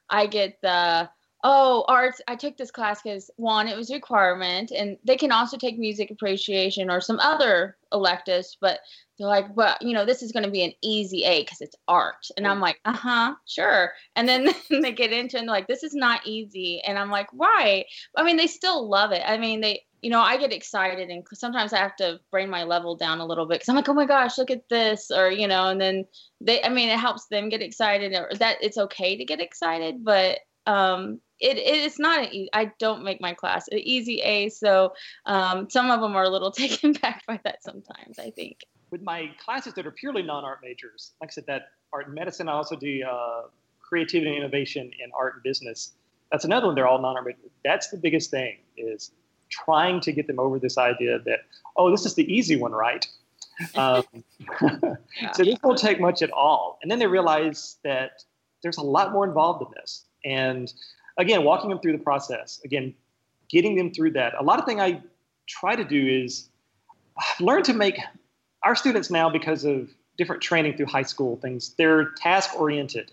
I 0.10 0.26
get 0.26 0.60
the 0.62 1.10
oh 1.44 1.86
arts 1.88 2.22
i 2.28 2.36
took 2.36 2.58
this 2.58 2.72
class 2.72 3.02
because 3.02 3.30
one 3.38 3.68
it 3.68 3.78
was 3.78 3.90
a 3.90 3.94
requirement 3.94 4.72
and 4.72 4.98
they 5.06 5.16
can 5.16 5.32
also 5.32 5.58
take 5.58 5.80
music 5.80 6.12
appreciation 6.12 6.90
or 6.90 7.00
some 7.00 7.20
other 7.20 7.78
electives 7.94 8.58
but 8.60 8.80
they're 9.18 9.28
like 9.28 9.56
but 9.56 9.82
you 9.82 9.94
know 9.94 10.06
this 10.06 10.22
is 10.22 10.32
going 10.32 10.44
to 10.44 10.52
be 10.52 10.64
an 10.64 10.74
easy 10.82 11.24
a 11.24 11.42
because 11.42 11.62
it's 11.62 11.76
art 11.88 12.28
and 12.36 12.46
i'm 12.46 12.60
like 12.60 12.80
uh-huh 12.86 13.34
sure 13.48 13.92
and 14.16 14.28
then 14.30 14.50
they 14.70 14.92
get 14.92 15.14
into 15.14 15.38
it 15.38 15.40
and 15.40 15.48
they're 15.48 15.56
like 15.56 15.68
this 15.68 15.84
is 15.84 15.94
not 15.94 16.22
easy 16.26 16.82
and 16.86 16.98
i'm 16.98 17.10
like 17.10 17.30
why? 17.32 17.86
I 18.16 18.24
mean 18.24 18.38
they 18.38 18.48
still 18.48 18.88
love 18.88 19.12
it. 19.12 19.22
I 19.26 19.38
mean 19.38 19.62
they 19.62 19.84
you 20.02 20.10
know, 20.10 20.22
I 20.22 20.38
get 20.38 20.54
excited 20.54 21.10
and 21.10 21.26
sometimes 21.34 21.74
I 21.74 21.80
have 21.80 21.96
to 21.98 22.22
bring 22.32 22.50
my 22.50 22.64
level 22.64 22.96
down 22.96 23.20
a 23.20 23.26
little 23.26 23.46
bit 23.46 23.56
because 23.56 23.68
I'm 23.68 23.76
like, 23.76 23.90
oh 23.90 23.94
my 23.94 24.06
gosh, 24.06 24.38
look 24.38 24.50
at 24.50 24.70
this, 24.70 25.12
or 25.12 25.30
you 25.30 25.46
know, 25.46 25.68
and 25.68 25.82
then 25.82 26.06
they, 26.40 26.64
I 26.64 26.70
mean, 26.70 26.88
it 26.88 26.98
helps 26.98 27.28
them 27.28 27.50
get 27.50 27.62
excited, 27.62 28.14
or 28.14 28.30
that 28.38 28.58
it's 28.62 28.78
okay 28.78 29.18
to 29.18 29.26
get 29.26 29.42
excited, 29.42 30.06
but 30.06 30.40
um, 30.66 31.20
it 31.40 31.58
it's 31.58 32.00
not 32.00 32.20
an 32.20 32.34
e- 32.34 32.50
I 32.54 32.72
don't 32.80 33.04
make 33.04 33.22
my 33.22 33.34
class 33.34 33.68
an 33.70 33.80
easy 33.80 34.22
A, 34.22 34.50
so 34.50 34.94
um, 35.26 35.70
some 35.70 35.90
of 35.90 36.02
them 36.02 36.16
are 36.16 36.24
a 36.24 36.30
little 36.30 36.52
taken 36.66 36.94
back 36.94 37.26
by 37.26 37.40
that 37.44 37.64
sometimes. 37.64 38.20
I 38.20 38.32
think 38.32 38.60
with 38.92 39.02
my 39.02 39.30
classes 39.44 39.74
that 39.74 39.86
are 39.86 39.92
purely 39.92 40.24
non-art 40.24 40.60
majors, 40.64 41.14
like 41.22 41.30
I 41.30 41.34
said, 41.34 41.46
that 41.48 41.70
art 41.94 42.08
and 42.08 42.16
medicine, 42.16 42.50
I 42.50 42.54
also 42.54 42.76
do 42.76 43.04
uh, 43.04 43.44
creativity 43.80 44.30
and 44.30 44.38
innovation 44.38 44.92
in 45.04 45.12
art 45.16 45.36
and 45.36 45.44
business. 45.44 45.94
That's 46.32 46.46
another 46.46 46.68
one. 46.68 46.76
They're 46.76 46.88
all 46.88 47.02
non-art 47.02 47.26
majors. 47.26 47.52
That's 47.64 47.90
the 47.90 47.98
biggest 47.98 48.32
thing 48.32 48.58
is 48.78 49.12
trying 49.50 50.00
to 50.02 50.12
get 50.12 50.28
them 50.28 50.40
over 50.40 50.60
this 50.60 50.78
idea 50.78 51.20
that, 51.20 51.40
oh, 51.76 51.90
this 51.92 52.06
is 52.06 52.16
the 52.16 52.32
easy 52.32 52.56
one, 52.56 52.72
right? 52.72 53.06
Um, 53.76 54.04
so 55.34 55.44
this 55.44 55.58
won't 55.62 55.78
take 55.78 56.00
much 56.00 56.22
at 56.22 56.32
all. 56.32 56.80
And 56.82 56.90
then 56.90 56.98
they 56.98 57.08
realize 57.08 57.76
that 57.84 58.24
there's 58.64 58.78
a 58.78 58.82
lot 58.82 59.12
more 59.12 59.28
involved 59.28 59.62
in 59.62 59.68
this. 59.76 60.06
And 60.26 60.72
again, 61.18 61.44
walking 61.44 61.70
them 61.70 61.80
through 61.80 61.94
the 61.94 62.04
process, 62.04 62.60
again, 62.64 62.94
getting 63.50 63.76
them 63.76 63.92
through 63.94 64.12
that. 64.12 64.34
A 64.40 64.44
lot 64.44 64.60
of 64.60 64.66
thing 64.66 64.80
I 64.80 65.02
try 65.48 65.76
to 65.76 65.84
do 65.84 66.08
is 66.08 66.50
learn 67.40 67.64
to 67.64 67.74
make 67.74 68.00
our 68.64 68.76
students 68.76 69.10
now 69.10 69.30
because 69.30 69.66
of 69.66 69.90
different 70.18 70.42
training 70.42 70.76
through 70.78 70.88
high 70.88 71.04
school 71.04 71.38
things. 71.38 71.74
They're 71.78 72.12
task 72.18 72.60
oriented, 72.60 73.12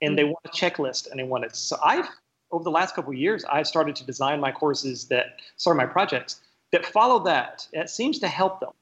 and 0.00 0.16
they 0.18 0.24
mm. 0.24 0.28
want 0.28 0.44
a 0.44 0.48
checklist, 0.50 1.10
and 1.10 1.18
they 1.18 1.24
want 1.24 1.44
it. 1.44 1.56
So 1.56 1.76
I've 1.82 2.08
over 2.52 2.62
the 2.62 2.70
last 2.70 2.94
couple 2.94 3.10
of 3.10 3.18
years, 3.18 3.44
I've 3.46 3.66
started 3.66 3.96
to 3.96 4.04
design 4.04 4.38
my 4.38 4.52
courses 4.52 5.06
that, 5.08 5.40
sorry, 5.56 5.76
my 5.76 5.86
projects 5.86 6.40
that 6.70 6.84
follow 6.86 7.24
that. 7.24 7.66
It 7.72 7.88
seems 7.90 8.18
to 8.20 8.28
help 8.28 8.60
them 8.60 8.72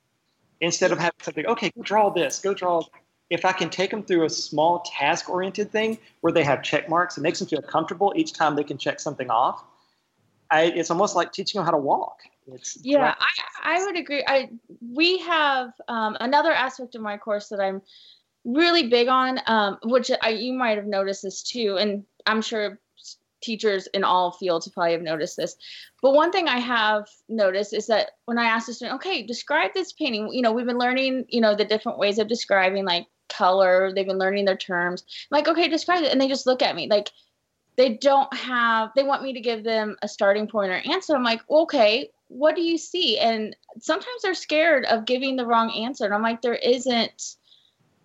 instead 0.61 0.93
of 0.93 0.99
having 0.99 1.15
something. 1.23 1.47
Okay, 1.47 1.71
go 1.77 1.83
draw 1.83 2.11
this. 2.11 2.41
Go 2.41 2.53
draw. 2.53 2.83
If 3.31 3.45
I 3.45 3.53
can 3.53 3.71
take 3.71 3.91
them 3.91 4.03
through 4.03 4.25
a 4.25 4.31
small 4.31 4.81
task-oriented 4.81 5.71
thing 5.71 5.99
where 6.21 6.33
they 6.33 6.43
have 6.43 6.63
check 6.63 6.89
marks, 6.89 7.17
it 7.17 7.21
makes 7.21 7.39
them 7.39 7.49
feel 7.49 7.63
comfortable 7.63 8.13
each 8.17 8.33
time 8.33 8.57
they 8.57 8.65
can 8.65 8.77
check 8.77 9.01
something 9.01 9.31
off. 9.31 9.65
I, 10.51 10.65
it's 10.65 10.91
almost 10.91 11.15
like 11.15 11.33
teaching 11.33 11.59
them 11.59 11.65
how 11.65 11.71
to 11.71 11.79
walk. 11.79 12.19
It's 12.53 12.79
yeah, 12.83 13.15
I, 13.19 13.77
I 13.77 13.85
would 13.85 13.97
agree. 13.97 14.25
I 14.27 14.51
we 14.93 15.19
have 15.19 15.73
um, 15.87 16.17
another 16.21 16.51
aspect 16.51 16.97
of 16.97 17.03
my 17.03 17.17
course 17.17 17.49
that 17.51 17.61
I'm 17.61 17.81
really 18.45 18.89
big 18.89 19.09
on, 19.09 19.39
um, 19.47 19.79
which 19.85 20.11
I, 20.23 20.31
you 20.31 20.53
might 20.53 20.77
have 20.77 20.87
noticed 20.87 21.23
this 21.23 21.43
too, 21.43 21.77
and 21.79 22.05
I'm 22.27 22.43
sure 22.43 22.81
teachers 23.41 23.87
in 23.89 24.05
all 24.05 24.33
fields 24.33 24.69
probably 24.69 24.93
have 24.93 25.03
noticed 25.03 25.37
this. 25.37 25.57
But 26.03 26.15
one 26.15 26.33
thing 26.33 26.49
I 26.49 26.59
have 26.59 27.07
noticed 27.29 27.73
is 27.73 27.87
that 27.87 28.13
when 28.25 28.39
I 28.39 28.45
ask 28.45 28.69
a 28.69 28.73
student, 28.73 28.97
okay, 28.97 29.23
describe 29.23 29.73
this 29.75 29.93
painting, 29.93 30.31
you 30.33 30.43
know, 30.43 30.53
we've 30.53 30.67
been 30.67 30.79
learning, 30.79 31.27
you 31.29 31.41
know, 31.41 31.55
the 31.55 31.65
different 31.65 31.99
ways 31.99 32.19
of 32.19 32.29
describing 32.29 32.85
like 32.85 33.07
color, 33.31 33.93
they've 33.95 34.07
been 34.07 34.19
learning 34.19 34.45
their 34.45 34.57
terms. 34.57 35.05
I'm 35.31 35.39
like, 35.39 35.49
okay, 35.49 35.69
describe 35.69 36.03
it. 36.03 36.13
And 36.13 36.21
they 36.21 36.29
just 36.29 36.47
look 36.47 36.63
at 36.63 36.77
me 36.77 36.89
like 36.89 37.11
they 37.77 37.95
don't 37.95 38.33
have, 38.35 38.91
they 38.95 39.03
want 39.03 39.23
me 39.23 39.33
to 39.33 39.41
give 39.41 39.65
them 39.65 39.97
a 40.03 40.09
starting 40.09 40.47
point 40.47 40.73
or 40.73 40.83
answer. 40.91 41.15
I'm 41.15 41.23
like, 41.23 41.41
okay, 41.49 42.11
what 42.29 42.55
do 42.55 42.63
you 42.63 42.79
see? 42.79 43.19
And 43.19 43.57
sometimes 43.81 44.23
they're 44.23 44.35
scared 44.35 44.85
of 44.85 45.05
giving 45.05 45.37
the 45.37 45.47
wrong 45.47 45.73
answer. 45.73 46.05
And 46.05 46.15
I'm 46.15 46.23
like, 46.23 46.43
there 46.43 46.55
isn't, 46.55 47.37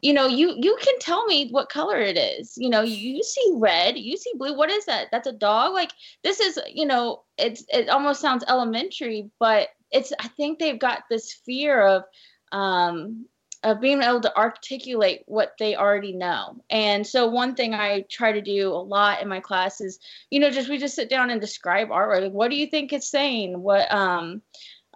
you 0.01 0.13
know, 0.13 0.27
you 0.27 0.55
you 0.59 0.77
can 0.81 0.99
tell 0.99 1.25
me 1.25 1.49
what 1.49 1.69
color 1.69 1.99
it 1.99 2.17
is. 2.17 2.53
You 2.57 2.69
know, 2.69 2.81
you 2.81 3.23
see 3.23 3.53
red, 3.55 3.97
you 3.97 4.17
see 4.17 4.31
blue. 4.35 4.55
What 4.55 4.69
is 4.69 4.85
that? 4.85 5.07
That's 5.11 5.27
a 5.27 5.31
dog. 5.31 5.73
Like 5.73 5.91
this 6.23 6.39
is, 6.39 6.59
you 6.71 6.85
know, 6.85 7.23
it's 7.37 7.65
it 7.69 7.89
almost 7.89 8.21
sounds 8.21 8.43
elementary, 8.47 9.29
but 9.39 9.69
it's 9.91 10.13
I 10.19 10.27
think 10.27 10.59
they've 10.59 10.79
got 10.79 11.03
this 11.09 11.33
fear 11.33 11.85
of 11.85 12.03
um 12.51 13.25
of 13.65 13.81
being 13.81 14.03
able 14.03 14.21
to 14.21 14.37
articulate 14.37 15.23
what 15.25 15.55
they 15.57 15.75
already 15.75 16.13
know. 16.13 16.55
And 16.69 17.05
so 17.05 17.27
one 17.27 17.55
thing 17.55 17.73
I 17.73 18.01
try 18.01 18.31
to 18.31 18.39
do 18.39 18.69
a 18.69 18.77
lot 18.77 19.23
in 19.23 19.27
my 19.27 19.39
class 19.39 19.81
is, 19.81 19.99
you 20.29 20.39
know, 20.39 20.51
just 20.51 20.69
we 20.69 20.77
just 20.77 20.95
sit 20.95 21.09
down 21.09 21.31
and 21.31 21.41
describe 21.41 21.89
artwork. 21.89 22.21
Like, 22.21 22.31
what 22.31 22.51
do 22.51 22.57
you 22.57 22.67
think 22.67 22.93
it's 22.93 23.09
saying? 23.09 23.59
What 23.59 23.91
um 23.91 24.43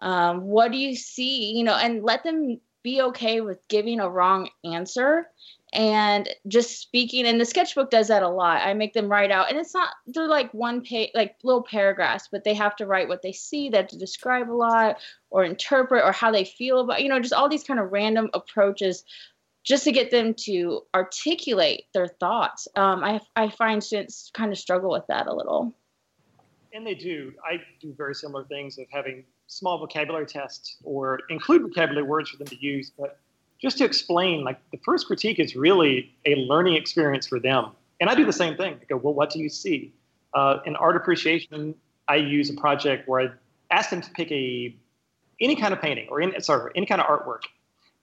um 0.03 0.41
what 0.43 0.71
do 0.71 0.77
you 0.77 0.95
see? 0.95 1.57
You 1.57 1.63
know, 1.63 1.73
and 1.73 2.03
let 2.03 2.23
them 2.23 2.59
be 2.83 3.01
okay 3.01 3.41
with 3.41 3.67
giving 3.69 3.99
a 3.99 4.09
wrong 4.09 4.49
answer 4.63 5.27
and 5.73 6.29
just 6.47 6.79
speaking 6.79 7.25
and 7.25 7.39
the 7.39 7.45
sketchbook 7.45 7.91
does 7.91 8.07
that 8.07 8.23
a 8.23 8.29
lot. 8.29 8.61
I 8.65 8.73
make 8.73 8.93
them 8.93 9.09
write 9.09 9.31
out 9.31 9.49
and 9.49 9.59
it's 9.59 9.73
not 9.73 9.89
they're 10.07 10.27
like 10.27 10.53
one 10.53 10.81
page 10.81 11.11
like 11.13 11.35
little 11.43 11.63
paragraphs 11.63 12.27
but 12.31 12.43
they 12.43 12.53
have 12.53 12.75
to 12.77 12.87
write 12.87 13.07
what 13.07 13.21
they 13.21 13.31
see 13.31 13.69
that 13.69 13.89
to 13.89 13.97
describe 13.97 14.49
a 14.49 14.53
lot 14.53 14.97
or 15.29 15.43
interpret 15.43 16.03
or 16.03 16.11
how 16.11 16.31
they 16.31 16.45
feel 16.45 16.79
about 16.79 17.03
you 17.03 17.09
know 17.09 17.19
just 17.19 17.33
all 17.33 17.49
these 17.49 17.63
kind 17.63 17.79
of 17.79 17.91
random 17.91 18.29
approaches 18.33 19.03
just 19.63 19.83
to 19.83 19.91
get 19.91 20.09
them 20.09 20.33
to 20.33 20.81
articulate 20.95 21.83
their 21.93 22.07
thoughts. 22.07 22.67
Um, 22.75 23.03
I, 23.03 23.19
I 23.35 23.49
find 23.49 23.83
students 23.83 24.31
kind 24.33 24.51
of 24.51 24.57
struggle 24.57 24.89
with 24.89 25.05
that 25.07 25.27
a 25.27 25.33
little. 25.33 25.75
And 26.73 26.87
they 26.87 26.95
do. 26.95 27.33
I 27.43 27.61
do 27.81 27.93
very 27.97 28.15
similar 28.15 28.45
things 28.45 28.77
of 28.77 28.85
having 28.91 29.25
small 29.47 29.77
vocabulary 29.77 30.25
tests 30.25 30.77
or 30.83 31.19
include 31.29 31.63
vocabulary 31.63 32.05
words 32.05 32.29
for 32.29 32.37
them 32.37 32.47
to 32.47 32.63
use 32.63 32.91
but 32.97 33.19
just 33.61 33.77
to 33.77 33.85
explain, 33.85 34.43
like 34.43 34.59
the 34.71 34.79
first 34.83 35.07
critique 35.07 35.39
is 35.39 35.55
really 35.55 36.15
a 36.25 36.35
learning 36.35 36.75
experience 36.75 37.27
for 37.27 37.39
them. 37.39 37.71
And 37.99 38.09
I 38.09 38.15
do 38.15 38.25
the 38.25 38.33
same 38.33 38.55
thing. 38.55 38.75
I 38.81 38.85
go, 38.85 38.97
well, 38.97 39.13
what 39.13 39.29
do 39.29 39.39
you 39.39 39.49
see? 39.49 39.93
Uh, 40.33 40.59
in 40.65 40.75
art 40.77 40.95
appreciation, 40.95 41.75
I 42.07 42.15
use 42.15 42.49
a 42.49 42.53
project 42.53 43.07
where 43.07 43.21
I 43.21 43.29
ask 43.71 43.89
them 43.89 44.01
to 44.01 44.09
pick 44.11 44.31
a 44.31 44.75
any 45.41 45.55
kind 45.55 45.73
of 45.73 45.81
painting 45.81 46.07
or 46.09 46.19
in, 46.21 46.39
sorry, 46.41 46.71
any 46.75 46.85
kind 46.85 47.01
of 47.01 47.07
artwork. 47.07 47.43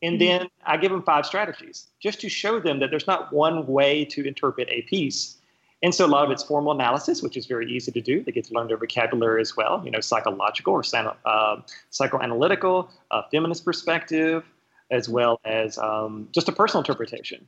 And 0.02 0.18
mm-hmm. 0.18 0.38
then 0.42 0.48
I 0.64 0.76
give 0.76 0.90
them 0.90 1.02
five 1.02 1.26
strategies 1.26 1.86
just 2.00 2.20
to 2.20 2.28
show 2.28 2.60
them 2.60 2.80
that 2.80 2.90
there's 2.90 3.06
not 3.06 3.32
one 3.32 3.66
way 3.66 4.04
to 4.06 4.26
interpret 4.26 4.68
a 4.70 4.82
piece. 4.82 5.36
And 5.82 5.94
so 5.94 6.06
a 6.06 6.08
lot 6.08 6.24
of 6.24 6.30
it's 6.30 6.42
formal 6.42 6.72
analysis, 6.72 7.22
which 7.22 7.36
is 7.36 7.46
very 7.46 7.70
easy 7.70 7.92
to 7.92 8.00
do. 8.00 8.22
They 8.22 8.32
get 8.32 8.44
to 8.46 8.54
learn 8.54 8.68
their 8.68 8.78
vocabulary 8.78 9.42
as 9.42 9.56
well, 9.56 9.82
you 9.84 9.90
know, 9.90 10.00
psychological 10.00 10.72
or 10.72 10.82
uh, 11.26 11.56
psychoanalytical, 11.92 12.88
uh, 13.10 13.22
feminist 13.30 13.64
perspective, 13.64 14.42
as 14.90 15.08
well 15.08 15.40
as 15.44 15.78
um, 15.78 16.28
just 16.32 16.48
a 16.48 16.52
personal 16.52 16.82
interpretation. 16.82 17.46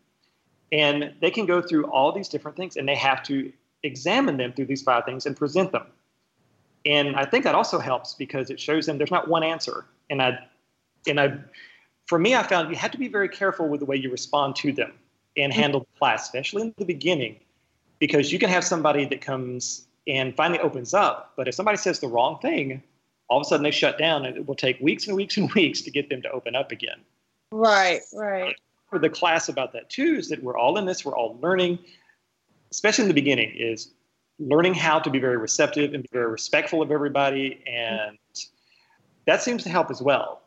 And 0.72 1.14
they 1.20 1.30
can 1.30 1.46
go 1.46 1.62
through 1.62 1.86
all 1.86 2.12
these 2.12 2.28
different 2.28 2.56
things 2.56 2.76
and 2.76 2.88
they 2.88 2.94
have 2.94 3.22
to 3.24 3.52
examine 3.82 4.36
them 4.36 4.52
through 4.52 4.66
these 4.66 4.82
five 4.82 5.04
things 5.04 5.24
and 5.24 5.36
present 5.36 5.72
them. 5.72 5.86
And 6.84 7.16
I 7.16 7.24
think 7.24 7.44
that 7.44 7.54
also 7.54 7.78
helps 7.78 8.14
because 8.14 8.50
it 8.50 8.60
shows 8.60 8.86
them 8.86 8.98
there's 8.98 9.10
not 9.10 9.28
one 9.28 9.42
answer. 9.42 9.84
And 10.10 10.22
I, 10.22 10.38
and 11.06 11.20
I, 11.20 11.38
for 12.06 12.18
me, 12.18 12.34
I 12.34 12.42
found 12.42 12.70
you 12.70 12.76
have 12.76 12.90
to 12.92 12.98
be 12.98 13.08
very 13.08 13.28
careful 13.28 13.68
with 13.68 13.80
the 13.80 13.86
way 13.86 13.96
you 13.96 14.10
respond 14.10 14.56
to 14.56 14.72
them 14.72 14.92
and 15.36 15.52
mm-hmm. 15.52 15.60
handle 15.60 15.80
the 15.80 15.98
class, 15.98 16.24
especially 16.24 16.62
in 16.62 16.74
the 16.76 16.84
beginning, 16.84 17.36
because 17.98 18.32
you 18.32 18.38
can 18.38 18.48
have 18.48 18.64
somebody 18.64 19.04
that 19.06 19.20
comes 19.20 19.86
and 20.06 20.34
finally 20.36 20.60
opens 20.60 20.94
up. 20.94 21.34
But 21.36 21.48
if 21.48 21.54
somebody 21.54 21.76
says 21.76 22.00
the 22.00 22.08
wrong 22.08 22.38
thing, 22.40 22.82
all 23.28 23.38
of 23.38 23.42
a 23.42 23.48
sudden 23.48 23.62
they 23.64 23.70
shut 23.70 23.98
down 23.98 24.24
and 24.24 24.36
it 24.36 24.46
will 24.46 24.54
take 24.54 24.80
weeks 24.80 25.06
and 25.06 25.16
weeks 25.16 25.36
and 25.36 25.52
weeks 25.54 25.82
to 25.82 25.90
get 25.90 26.08
them 26.08 26.22
to 26.22 26.30
open 26.30 26.56
up 26.56 26.72
again. 26.72 27.00
Right, 27.52 28.00
right. 28.14 28.54
For 28.90 28.98
the 28.98 29.10
class 29.10 29.48
about 29.48 29.72
that 29.72 29.90
too 29.90 30.16
is 30.18 30.28
that 30.28 30.42
we're 30.42 30.56
all 30.56 30.78
in 30.78 30.86
this, 30.86 31.04
we're 31.04 31.16
all 31.16 31.38
learning, 31.42 31.78
especially 32.70 33.02
in 33.02 33.08
the 33.08 33.14
beginning, 33.14 33.54
is 33.56 33.92
learning 34.38 34.74
how 34.74 34.98
to 34.98 35.10
be 35.10 35.18
very 35.18 35.36
receptive 35.36 35.94
and 35.94 36.02
be 36.02 36.08
very 36.12 36.30
respectful 36.30 36.80
of 36.80 36.90
everybody. 36.90 37.62
And 37.66 38.18
that 39.26 39.42
seems 39.42 39.62
to 39.64 39.68
help 39.68 39.90
as 39.90 40.00
well. 40.00 40.42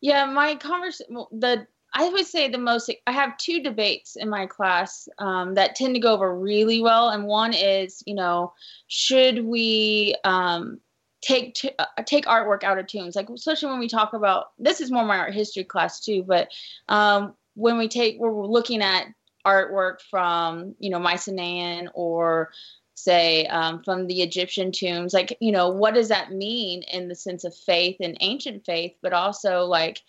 Yeah, 0.00 0.26
my 0.26 0.54
conversation, 0.56 1.16
the 1.32 1.66
I 1.94 2.08
would 2.08 2.26
say 2.26 2.48
the 2.48 2.58
most, 2.58 2.92
I 3.06 3.12
have 3.12 3.36
two 3.38 3.62
debates 3.62 4.16
in 4.16 4.28
my 4.28 4.46
class 4.46 5.08
um, 5.18 5.54
that 5.54 5.76
tend 5.76 5.94
to 5.94 6.00
go 6.00 6.12
over 6.12 6.36
really 6.36 6.82
well. 6.82 7.10
And 7.10 7.24
one 7.24 7.54
is, 7.54 8.02
you 8.04 8.16
know, 8.16 8.52
should 8.88 9.44
we 9.44 10.16
um, 10.24 10.80
take 11.24 11.54
t- 11.54 11.70
uh, 11.78 11.86
take 12.04 12.26
artwork 12.26 12.62
out 12.64 12.78
of 12.78 12.86
tombs 12.86 13.16
like 13.16 13.30
especially 13.30 13.70
when 13.70 13.80
we 13.80 13.88
talk 13.88 14.12
about 14.12 14.48
this 14.58 14.80
is 14.80 14.90
more 14.90 15.04
my 15.04 15.16
art 15.16 15.34
history 15.34 15.64
class 15.64 16.00
too 16.00 16.22
but 16.22 16.48
um, 16.88 17.34
when 17.54 17.78
we 17.78 17.88
take 17.88 18.18
we're 18.18 18.46
looking 18.46 18.82
at 18.82 19.06
artwork 19.46 20.00
from 20.10 20.74
you 20.78 20.90
know 20.90 20.98
mycenaean 20.98 21.88
or 21.94 22.50
say 22.94 23.46
um, 23.46 23.82
from 23.82 24.06
the 24.06 24.20
egyptian 24.22 24.70
tombs 24.70 25.14
like 25.14 25.36
you 25.40 25.50
know 25.50 25.70
what 25.70 25.94
does 25.94 26.08
that 26.08 26.30
mean 26.30 26.82
in 26.92 27.08
the 27.08 27.14
sense 27.14 27.44
of 27.44 27.54
faith 27.54 27.96
and 28.00 28.18
ancient 28.20 28.64
faith 28.66 28.92
but 29.02 29.14
also 29.14 29.64
like 29.64 30.02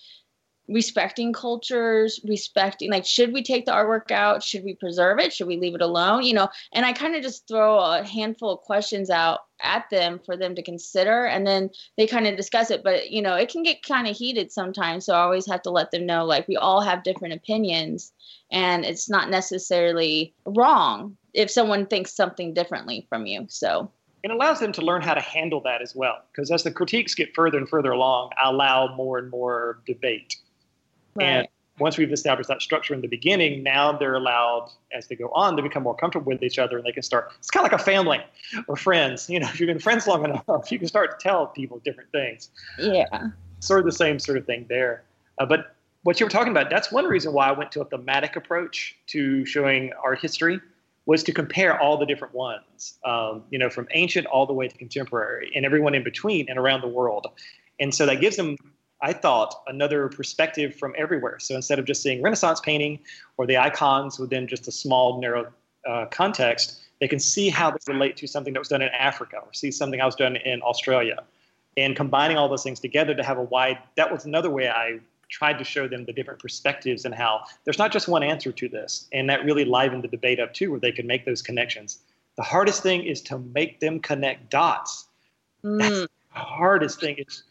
respecting 0.67 1.31
cultures, 1.31 2.19
respecting 2.23 2.91
like 2.91 3.05
should 3.05 3.33
we 3.33 3.43
take 3.43 3.65
the 3.65 3.71
artwork 3.71 4.11
out? 4.11 4.43
Should 4.43 4.63
we 4.63 4.73
preserve 4.75 5.19
it? 5.19 5.33
Should 5.33 5.47
we 5.47 5.57
leave 5.57 5.75
it 5.75 5.81
alone? 5.81 6.23
You 6.23 6.33
know, 6.33 6.49
and 6.73 6.85
I 6.85 6.93
kind 6.93 7.15
of 7.15 7.21
just 7.21 7.47
throw 7.47 7.79
a 7.79 8.03
handful 8.03 8.51
of 8.51 8.61
questions 8.61 9.09
out 9.09 9.41
at 9.61 9.89
them 9.89 10.19
for 10.25 10.35
them 10.35 10.53
to 10.53 10.61
consider 10.61 11.25
and 11.25 11.47
then 11.47 11.69
they 11.97 12.05
kind 12.07 12.27
of 12.27 12.35
discuss 12.35 12.71
it. 12.71 12.83
But 12.83 13.11
you 13.11 13.21
know, 13.21 13.35
it 13.35 13.49
can 13.49 13.63
get 13.63 13.83
kind 13.83 14.07
of 14.07 14.15
heated 14.15 14.51
sometimes. 14.51 15.05
So 15.05 15.13
I 15.13 15.19
always 15.19 15.47
have 15.47 15.61
to 15.63 15.71
let 15.71 15.91
them 15.91 16.05
know 16.05 16.25
like 16.25 16.47
we 16.47 16.57
all 16.57 16.81
have 16.81 17.03
different 17.03 17.33
opinions 17.33 18.11
and 18.51 18.85
it's 18.85 19.09
not 19.09 19.29
necessarily 19.29 20.33
wrong 20.45 21.17
if 21.33 21.51
someone 21.51 21.85
thinks 21.85 22.15
something 22.15 22.53
differently 22.53 23.05
from 23.09 23.25
you. 23.25 23.45
So 23.49 23.91
it 24.23 24.31
allows 24.31 24.59
them 24.59 24.71
to 24.71 24.81
learn 24.81 25.03
how 25.03 25.13
to 25.13 25.21
handle 25.21 25.61
that 25.61 25.83
as 25.83 25.95
well. 25.95 26.23
Because 26.31 26.49
as 26.49 26.63
the 26.63 26.71
critiques 26.71 27.13
get 27.13 27.35
further 27.35 27.59
and 27.59 27.69
further 27.69 27.91
along, 27.91 28.31
I 28.43 28.49
allow 28.49 28.95
more 28.95 29.19
and 29.19 29.29
more 29.29 29.81
debate. 29.85 30.37
Right. 31.15 31.25
And 31.25 31.47
once 31.79 31.97
we've 31.97 32.11
established 32.11 32.47
that 32.47 32.61
structure 32.61 32.93
in 32.93 33.01
the 33.01 33.07
beginning, 33.07 33.63
now 33.63 33.91
they're 33.91 34.15
allowed, 34.15 34.69
as 34.93 35.07
they 35.07 35.15
go 35.15 35.29
on, 35.29 35.57
to 35.57 35.63
become 35.63 35.83
more 35.83 35.95
comfortable 35.95 36.31
with 36.31 36.43
each 36.43 36.57
other 36.57 36.77
and 36.77 36.85
they 36.85 36.91
can 36.91 37.03
start. 37.03 37.33
It's 37.37 37.49
kind 37.49 37.65
of 37.65 37.71
like 37.71 37.79
a 37.79 37.83
family 37.83 38.21
or 38.67 38.75
friends. 38.75 39.29
You 39.29 39.39
know, 39.39 39.47
if 39.47 39.59
you've 39.59 39.67
been 39.67 39.79
friends 39.79 40.07
long 40.07 40.23
enough, 40.23 40.71
you 40.71 40.79
can 40.79 40.87
start 40.87 41.19
to 41.19 41.23
tell 41.23 41.47
people 41.47 41.81
different 41.83 42.11
things. 42.11 42.49
Yeah. 42.79 43.29
Sort 43.59 43.79
of 43.79 43.85
the 43.85 43.91
same 43.91 44.19
sort 44.19 44.37
of 44.37 44.45
thing 44.45 44.65
there. 44.69 45.03
Uh, 45.37 45.45
but 45.45 45.75
what 46.03 46.19
you 46.19 46.25
were 46.25 46.29
talking 46.29 46.51
about, 46.51 46.69
that's 46.69 46.91
one 46.91 47.05
reason 47.05 47.33
why 47.33 47.49
I 47.49 47.51
went 47.51 47.71
to 47.73 47.81
a 47.81 47.85
thematic 47.85 48.35
approach 48.35 48.95
to 49.07 49.45
showing 49.45 49.91
art 50.03 50.19
history 50.19 50.61
was 51.07 51.23
to 51.23 51.31
compare 51.31 51.79
all 51.79 51.97
the 51.97 52.05
different 52.05 52.33
ones, 52.33 52.97
um, 53.05 53.43
you 53.51 53.59
know, 53.59 53.69
from 53.69 53.87
ancient 53.91 54.25
all 54.27 54.45
the 54.45 54.53
way 54.53 54.67
to 54.67 54.77
contemporary 54.77 55.51
and 55.55 55.65
everyone 55.65 55.93
in 55.93 56.03
between 56.03 56.49
and 56.49 56.57
around 56.57 56.81
the 56.81 56.87
world. 56.87 57.27
And 57.79 57.93
so 57.93 58.05
that 58.05 58.21
gives 58.21 58.37
them 58.37 58.55
I 59.01 59.13
thought, 59.13 59.63
another 59.67 60.07
perspective 60.09 60.75
from 60.75 60.93
everywhere. 60.97 61.39
So 61.39 61.55
instead 61.55 61.79
of 61.79 61.85
just 61.85 62.01
seeing 62.01 62.21
Renaissance 62.21 62.59
painting 62.59 62.99
or 63.37 63.45
the 63.45 63.57
icons 63.57 64.19
within 64.19 64.47
just 64.47 64.67
a 64.67 64.71
small, 64.71 65.19
narrow 65.21 65.51
uh, 65.87 66.05
context, 66.05 66.81
they 66.99 67.07
can 67.07 67.19
see 67.19 67.49
how 67.49 67.71
they 67.71 67.77
relate 67.87 68.17
to 68.17 68.27
something 68.27 68.53
that 68.53 68.59
was 68.59 68.69
done 68.69 68.81
in 68.81 68.89
Africa 68.89 69.37
or 69.37 69.53
see 69.53 69.69
something 69.69 69.99
that 69.99 70.05
was 70.05 70.15
done 70.15 70.37
in 70.37 70.61
Australia. 70.61 71.23
And 71.77 71.95
combining 71.95 72.37
all 72.37 72.47
those 72.47 72.63
things 72.63 72.79
together 72.79 73.13
to 73.13 73.23
have 73.23 73.37
a 73.37 73.43
wide, 73.43 73.77
that 73.97 74.11
was 74.11 74.25
another 74.25 74.49
way 74.49 74.69
I 74.69 74.99
tried 75.27 75.57
to 75.57 75.63
show 75.63 75.87
them 75.87 76.05
the 76.05 76.13
different 76.13 76.39
perspectives 76.39 77.03
and 77.03 77.13
how 77.13 77.43
there's 77.65 77.77
not 77.77 77.91
just 77.91 78.07
one 78.07 78.23
answer 78.23 78.51
to 78.53 78.69
this. 78.69 79.07
And 79.11 79.29
that 79.29 79.43
really 79.43 79.65
livened 79.65 80.03
the 80.03 80.07
debate 80.07 80.39
up 80.39 80.53
too, 80.53 80.71
where 80.71 80.79
they 80.79 80.91
could 80.91 81.05
make 81.05 81.25
those 81.25 81.41
connections. 81.41 81.99
The 82.37 82.43
hardest 82.43 82.81
thing 82.81 83.03
is 83.03 83.21
to 83.23 83.39
make 83.39 83.79
them 83.79 83.99
connect 83.99 84.49
dots. 84.49 85.07
Mm. 85.63 85.79
That's 85.79 85.99
the 86.01 86.09
hardest 86.31 86.99
thing. 86.99 87.17
Is 87.17 87.43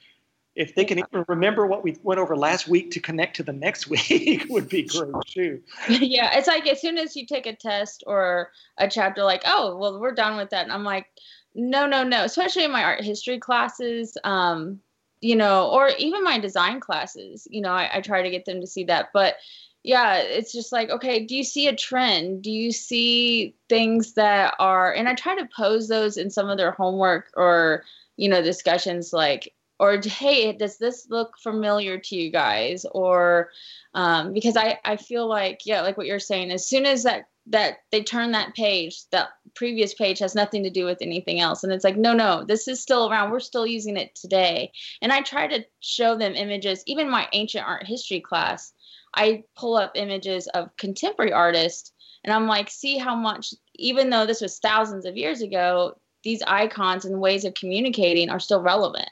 if 0.57 0.75
they 0.75 0.85
can 0.85 0.99
even 0.99 1.25
remember 1.27 1.67
what 1.67 1.83
we 1.83 1.97
went 2.03 2.21
over 2.21 2.37
last 2.37 2.69
week 2.69 2.93
to 2.93 3.01
connect 3.01 3.37
to 3.37 3.43
the 3.43 3.53
next 3.53 3.87
week 3.88 4.47
would 4.49 4.69
be 4.69 4.85
great 4.85 5.14
too. 5.27 5.61
Yeah, 5.88 6.37
it's 6.37 6.49
like 6.49 6.67
as 6.67 6.81
soon 6.81 6.99
as 6.99 7.17
you 7.17 7.27
take 7.27 7.47
a 7.47 7.57
test 7.57 8.05
or 8.07 8.51
a 8.79 8.88
chapter, 8.88 9.25
like, 9.25 9.43
oh, 9.45 9.77
well, 9.77 10.01
we're 10.01 10.14
done 10.14 10.37
with 10.37 10.51
that. 10.51 10.64
And 10.64 10.73
I'm 10.73 10.85
like, 10.85 11.07
no, 11.55 11.87
no, 11.87 12.05
no. 12.05 12.25
Especially 12.25 12.64
in 12.64 12.73
my 12.73 12.85
art 12.85 13.05
history 13.05 13.38
classes, 13.38 14.17
um, 14.25 14.81
you 15.21 15.37
know, 15.37 15.71
or 15.71 15.90
even 15.99 16.23
my 16.23 16.38
design 16.38 16.81
classes, 16.81 17.49
you 17.51 17.61
know, 17.61 17.73
I, 17.73 17.88
I 17.95 18.01
try 18.01 18.23
to 18.23 18.31
get 18.31 18.45
them 18.45 18.61
to 18.61 18.67
see 18.67 18.85
that. 18.85 19.09
But 19.12 19.37
yeah, 19.83 20.17
it's 20.17 20.53
just 20.53 20.73
like, 20.73 20.90
okay, 20.90 21.25
do 21.25 21.37
you 21.37 21.45
see 21.45 21.67
a 21.67 21.77
trend? 21.77 22.43
Do 22.43 22.51
you 22.51 22.73
see 22.73 23.55
things 23.69 24.14
that 24.14 24.55
are, 24.59 24.93
and 24.93 25.09
I 25.09 25.14
try 25.14 25.37
to 25.37 25.49
pose 25.55 25.88
those 25.88 26.17
in 26.17 26.31
some 26.31 26.49
of 26.49 26.59
their 26.59 26.73
homework 26.73 27.31
or, 27.37 27.85
you 28.17 28.29
know, 28.29 28.43
discussions 28.43 29.12
like, 29.12 29.54
or 29.79 30.01
hey, 30.03 30.53
does 30.53 30.79
this 30.79 31.07
look 31.11 31.37
familiar 31.39 31.99
to 31.99 32.17
you 32.17 32.31
guys? 32.31 32.87
Or 32.93 33.51
um, 33.95 34.33
because 34.33 34.57
I, 34.57 34.79
I 34.85 34.97
feel 34.97 35.29
like, 35.29 35.63
yeah, 35.65 35.83
like 35.83 35.97
what 35.97 36.07
you're 36.07 36.21
saying, 36.21 36.51
as 36.51 36.67
soon 36.67 36.87
as 36.87 37.03
that 37.05 37.29
that 37.47 37.81
they 37.93 38.03
turn 38.03 38.33
that 38.33 38.55
page 38.55 39.03
that 39.11 39.29
previous 39.55 39.93
page 39.93 40.19
has 40.19 40.35
nothing 40.35 40.63
to 40.63 40.71
do 40.71 40.87
with 40.87 41.03
anything 41.03 41.41
else. 41.41 41.63
And 41.63 41.73
it's 41.73 41.85
like 41.85 41.97
no 41.97 42.15
no 42.15 42.45
this 42.45 42.69
is 42.69 42.81
still 42.81 43.11
around. 43.11 43.31
We're 43.31 43.41
still 43.41 43.67
using 43.67 43.97
it 43.97 44.15
today. 44.15 44.73
And 45.03 45.13
i 45.13 45.21
try 45.21 45.47
to 45.49 45.65
show 45.81 46.17
them 46.17 46.35
images. 46.35 46.83
Even 46.87 47.11
my 47.11 47.29
ancient 47.33 47.67
art 47.67 47.87
history 47.87 48.21
class 48.21 48.73
i 49.17 49.43
pull 49.57 49.77
up 49.77 49.93
images 49.95 50.47
of 50.49 50.77
contemporary 50.77 51.33
artists 51.33 51.93
and 52.25 52.33
i'm 52.33 52.47
like 52.47 52.71
see 52.71 52.99
how 52.99 53.15
much 53.15 53.55
even 53.77 54.11
though 54.11 54.27
this 54.27 54.41
was 54.41 54.59
thousands 54.59 55.07
of 55.07 55.17
years 55.17 55.41
ago 55.41 55.97
these 56.23 56.43
icons 56.47 57.05
and 57.05 57.21
ways 57.21 57.45
of 57.45 57.55
communicating 57.55 58.31
are 58.31 58.41
still 58.41 58.61
relevant 58.61 59.09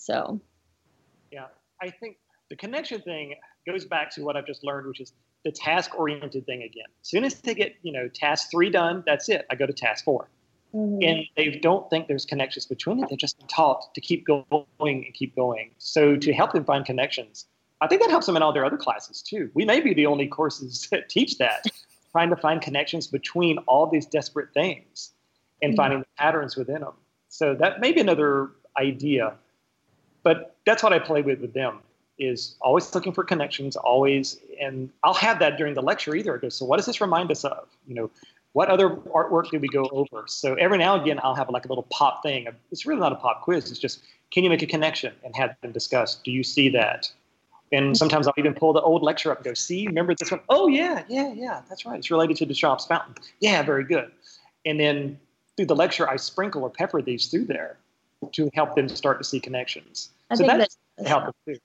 so 0.00 0.40
yeah 1.30 1.46
i 1.82 1.88
think 1.88 2.16
the 2.48 2.56
connection 2.56 3.00
thing 3.02 3.34
goes 3.66 3.84
back 3.84 4.10
to 4.10 4.22
what 4.22 4.36
i've 4.36 4.46
just 4.46 4.64
learned 4.64 4.86
which 4.86 5.00
is 5.00 5.12
the 5.44 5.50
task 5.50 5.98
oriented 5.98 6.46
thing 6.46 6.62
again. 6.62 6.86
As 7.02 7.08
soon 7.08 7.24
as 7.24 7.34
they 7.40 7.54
get, 7.54 7.76
you 7.82 7.92
know, 7.92 8.08
task 8.08 8.50
three 8.50 8.70
done, 8.70 9.02
that's 9.06 9.28
it. 9.28 9.46
I 9.50 9.54
go 9.54 9.66
to 9.66 9.72
task 9.72 10.04
4 10.04 10.28
mm-hmm. 10.74 11.02
And 11.02 11.24
they 11.36 11.50
don't 11.50 11.88
think 11.90 12.08
there's 12.08 12.24
connections 12.24 12.66
between 12.66 13.02
it. 13.02 13.08
They're 13.08 13.16
just 13.16 13.36
taught 13.48 13.94
to 13.94 14.00
keep 14.00 14.26
going 14.26 14.64
and 14.82 15.14
keep 15.14 15.34
going. 15.34 15.70
So 15.78 16.16
to 16.16 16.32
help 16.32 16.52
them 16.52 16.64
find 16.64 16.84
connections, 16.84 17.46
I 17.80 17.86
think 17.86 18.02
that 18.02 18.10
helps 18.10 18.26
them 18.26 18.36
in 18.36 18.42
all 18.42 18.52
their 18.52 18.64
other 18.64 18.76
classes 18.76 19.22
too. 19.22 19.50
We 19.54 19.64
may 19.64 19.80
be 19.80 19.94
the 19.94 20.06
only 20.06 20.26
courses 20.26 20.88
that 20.90 21.08
teach 21.08 21.38
that, 21.38 21.64
trying 22.12 22.30
to 22.30 22.36
find 22.36 22.60
connections 22.60 23.06
between 23.06 23.58
all 23.66 23.86
these 23.86 24.06
desperate 24.06 24.52
things 24.52 25.12
and 25.62 25.70
mm-hmm. 25.70 25.76
finding 25.76 25.98
the 26.00 26.06
patterns 26.18 26.56
within 26.56 26.82
them. 26.82 26.94
So 27.28 27.54
that 27.54 27.80
may 27.80 27.92
be 27.92 28.00
another 28.00 28.50
idea. 28.78 29.34
But 30.22 30.56
that's 30.66 30.82
what 30.82 30.92
I 30.92 30.98
play 30.98 31.22
with 31.22 31.40
with 31.40 31.54
them 31.54 31.80
is 32.18 32.56
always 32.60 32.94
looking 32.94 33.12
for 33.12 33.24
connections, 33.24 33.76
always, 33.76 34.38
and 34.60 34.90
I'll 35.02 35.14
have 35.14 35.38
that 35.38 35.56
during 35.56 35.72
the 35.72 35.82
lecture 35.82 36.14
either. 36.14 36.36
I 36.36 36.38
go, 36.38 36.50
so 36.50 36.66
what 36.66 36.76
does 36.76 36.84
this 36.84 37.00
remind 37.00 37.30
us 37.30 37.44
of? 37.44 37.66
You 37.88 37.94
know, 37.94 38.10
what 38.52 38.68
other 38.68 38.90
artwork 38.90 39.50
did 39.50 39.62
we 39.62 39.68
go 39.68 39.88
over? 39.90 40.24
So 40.26 40.54
every 40.54 40.76
now 40.76 40.94
and 40.94 41.02
again, 41.02 41.18
I'll 41.22 41.34
have 41.34 41.48
like 41.48 41.64
a 41.64 41.68
little 41.68 41.86
pop 41.90 42.22
thing. 42.22 42.46
It's 42.70 42.84
really 42.84 43.00
not 43.00 43.12
a 43.12 43.16
pop 43.16 43.42
quiz. 43.42 43.70
It's 43.70 43.80
just, 43.80 44.02
can 44.32 44.44
you 44.44 44.50
make 44.50 44.60
a 44.60 44.66
connection 44.66 45.14
and 45.24 45.34
have 45.34 45.56
them 45.62 45.72
discuss? 45.72 46.16
Do 46.16 46.30
you 46.30 46.42
see 46.42 46.68
that? 46.70 47.10
And 47.72 47.86
mm-hmm. 47.86 47.94
sometimes 47.94 48.26
I'll 48.26 48.34
even 48.36 48.52
pull 48.52 48.72
the 48.74 48.82
old 48.82 49.02
lecture 49.02 49.30
up 49.30 49.38
and 49.38 49.44
go, 49.44 49.54
see, 49.54 49.86
remember 49.86 50.14
this 50.14 50.30
one? 50.30 50.40
Oh, 50.50 50.66
yeah, 50.66 51.04
yeah, 51.08 51.32
yeah, 51.32 51.62
that's 51.68 51.86
right. 51.86 51.98
It's 51.98 52.10
related 52.10 52.36
to 52.38 52.46
the 52.46 52.52
Duchamp's 52.52 52.84
fountain. 52.84 53.14
Yeah, 53.40 53.62
very 53.62 53.84
good. 53.84 54.10
And 54.66 54.78
then 54.78 55.18
through 55.56 55.66
the 55.66 55.76
lecture, 55.76 56.08
I 56.08 56.16
sprinkle 56.16 56.64
or 56.64 56.70
pepper 56.70 57.00
these 57.00 57.28
through 57.28 57.46
there 57.46 57.78
to 58.32 58.50
help 58.54 58.74
them 58.74 58.88
start 58.88 59.18
to 59.18 59.24
see 59.24 59.40
connections. 59.40 60.10
I 60.30 60.34
so 60.34 60.46
that's, 60.46 60.78
that's 60.96 61.08
helpful 61.08 61.34
too. 61.46 61.56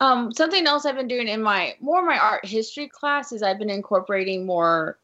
Um, 0.00 0.32
something 0.32 0.66
else 0.66 0.86
I've 0.86 0.96
been 0.96 1.08
doing 1.08 1.28
in 1.28 1.42
my 1.42 1.76
more 1.80 2.00
of 2.00 2.06
my 2.06 2.18
art 2.18 2.44
history 2.44 2.88
class 2.88 3.32
is 3.32 3.42
I've 3.42 3.58
been 3.58 3.70
incorporating 3.70 4.44
more 4.44 4.98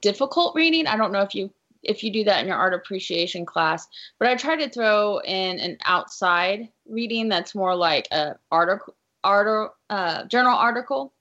difficult 0.00 0.54
reading. 0.54 0.86
I 0.86 0.96
don't 0.96 1.12
know 1.12 1.22
if 1.22 1.34
you 1.34 1.50
if 1.82 2.02
you 2.02 2.12
do 2.12 2.24
that 2.24 2.40
in 2.40 2.48
your 2.48 2.56
art 2.56 2.74
appreciation 2.74 3.46
class, 3.46 3.86
but 4.18 4.28
I 4.28 4.34
try 4.34 4.56
to 4.56 4.68
throw 4.68 5.20
in 5.20 5.58
an 5.60 5.78
outside 5.84 6.68
reading 6.88 7.28
that's 7.28 7.54
more 7.54 7.74
like 7.74 8.08
a 8.10 8.36
article, 8.50 8.94
art, 9.22 9.72
uh, 9.88 10.24
journal 10.24 10.56
article, 10.56 11.12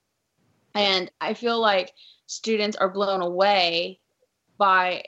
and 0.73 1.12
I 1.21 1.33
feel 1.33 1.60
like 1.60 1.93
students 2.25 2.75
are 2.75 2.89
blown 2.89 3.21
away 3.21 3.99
by 4.57 5.03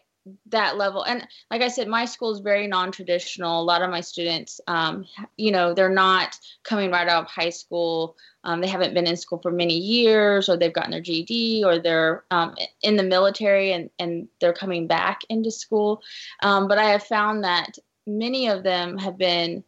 that 0.48 0.78
level. 0.78 1.04
And 1.04 1.28
like 1.52 1.62
i 1.62 1.68
said 1.68 1.88
my 1.88 2.06
school 2.06 2.32
is 2.32 2.40
very 2.40 2.68
non-traditional. 2.68 3.62
A 3.62 3.64
lot 3.64 3.82
of 3.82 3.90
my 3.90 4.02
students 4.02 4.62
um, 4.68 5.06
you 5.38 5.52
know 5.52 5.74
they're 5.74 5.90
not 5.90 6.38
coming 6.64 6.92
right 6.92 7.08
out 7.08 7.24
of 7.24 7.30
high 7.30 7.50
school. 7.50 8.16
Um, 8.44 8.62
they 8.62 8.68
haven't 8.68 8.94
been 8.94 9.08
in 9.08 9.18
school 9.18 9.40
for 9.40 9.52
many 9.52 9.78
years 9.78 10.48
or 10.48 10.56
they've 10.56 10.74
gotten 10.74 10.92
their 10.92 11.02
ged 11.02 11.64
or 11.66 11.80
they're 11.80 12.24
um, 12.32 12.56
in 12.82 12.96
the 12.96 13.04
military 13.04 13.74
and, 13.74 13.90
and 14.00 14.30
they're 14.40 14.54
coming 14.54 14.88
back 14.88 15.22
into 15.30 15.52
school. 15.52 16.02
Um, 16.42 16.68
but 16.68 16.78
i 16.78 16.86
have 16.86 17.04
found 17.04 17.44
that 17.44 17.78
many 18.08 18.48
of 18.48 18.64
them 18.64 18.98
have 18.98 19.18
been 19.18 19.64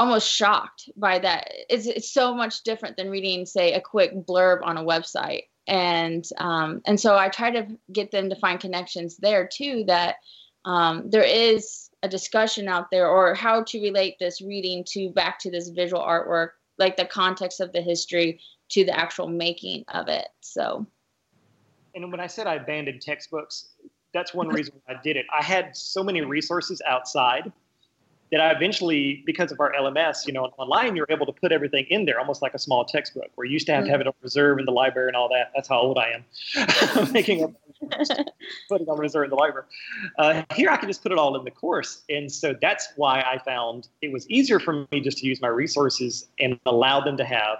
almost 0.00 0.32
shocked 0.32 0.88
by 0.96 1.18
that. 1.18 1.52
It's, 1.68 1.86
it's 1.86 2.10
so 2.10 2.34
much 2.34 2.62
different 2.62 2.96
than 2.96 3.10
reading 3.10 3.44
say 3.44 3.74
a 3.74 3.80
quick 3.80 4.14
blurb 4.14 4.60
on 4.62 4.78
a 4.78 4.84
website 4.84 5.44
and 5.70 6.28
um, 6.38 6.82
and 6.84 6.98
so 7.00 7.16
I 7.16 7.28
try 7.28 7.50
to 7.52 7.66
get 7.92 8.10
them 8.10 8.28
to 8.28 8.36
find 8.36 8.58
connections 8.60 9.16
there 9.16 9.46
too. 9.46 9.84
That 9.86 10.16
um, 10.64 11.08
there 11.08 11.22
is 11.22 11.88
a 12.02 12.08
discussion 12.08 12.68
out 12.68 12.90
there, 12.90 13.08
or 13.08 13.34
how 13.34 13.62
to 13.62 13.80
relate 13.80 14.16
this 14.18 14.42
reading 14.42 14.84
to 14.88 15.10
back 15.10 15.38
to 15.40 15.50
this 15.50 15.68
visual 15.68 16.02
artwork, 16.02 16.50
like 16.76 16.96
the 16.96 17.04
context 17.04 17.60
of 17.60 17.72
the 17.72 17.80
history 17.80 18.40
to 18.70 18.84
the 18.84 18.98
actual 18.98 19.28
making 19.28 19.84
of 19.88 20.08
it. 20.08 20.28
So. 20.40 20.86
And 21.94 22.10
when 22.10 22.20
I 22.20 22.26
said 22.26 22.46
I 22.46 22.54
abandoned 22.54 23.00
textbooks, 23.00 23.70
that's 24.12 24.34
one 24.34 24.48
reason 24.56 24.74
I 24.88 24.94
did 25.02 25.16
it. 25.16 25.26
I 25.36 25.42
had 25.42 25.76
so 25.76 26.02
many 26.02 26.20
resources 26.22 26.82
outside 26.86 27.52
that 28.30 28.40
I 28.40 28.52
eventually, 28.52 29.22
because 29.26 29.50
of 29.50 29.58
our 29.58 29.72
LMS, 29.72 30.26
you 30.26 30.32
know, 30.32 30.44
online, 30.56 30.94
you're 30.94 31.06
able 31.08 31.26
to 31.26 31.32
put 31.32 31.50
everything 31.50 31.86
in 31.90 32.04
there, 32.04 32.18
almost 32.20 32.42
like 32.42 32.54
a 32.54 32.58
small 32.58 32.84
textbook. 32.84 33.30
Where 33.34 33.44
you 33.44 33.52
used 33.52 33.66
to 33.66 33.72
have 33.74 33.84
to 33.84 33.90
have 33.90 34.00
it 34.00 34.06
on 34.06 34.12
reserve 34.22 34.58
in 34.58 34.66
the 34.66 34.72
library 34.72 35.08
and 35.08 35.16
all 35.16 35.28
that. 35.30 35.50
That's 35.54 35.68
how 35.68 35.80
old 35.80 35.98
I 35.98 36.12
am, 36.14 37.12
making 37.12 37.44
up, 37.44 37.52
putting 38.68 38.88
on 38.88 38.98
reserve 38.98 39.24
in 39.24 39.30
the 39.30 39.36
library. 39.36 39.66
Uh, 40.18 40.42
here, 40.54 40.70
I 40.70 40.76
can 40.76 40.88
just 40.88 41.02
put 41.02 41.10
it 41.12 41.18
all 41.18 41.36
in 41.36 41.44
the 41.44 41.50
course, 41.50 42.02
and 42.08 42.30
so 42.30 42.54
that's 42.60 42.92
why 42.96 43.20
I 43.20 43.38
found 43.44 43.88
it 44.00 44.12
was 44.12 44.28
easier 44.30 44.60
for 44.60 44.86
me 44.92 45.00
just 45.00 45.18
to 45.18 45.26
use 45.26 45.40
my 45.40 45.48
resources 45.48 46.28
and 46.38 46.58
allow 46.66 47.00
them 47.00 47.16
to 47.16 47.24
have. 47.24 47.58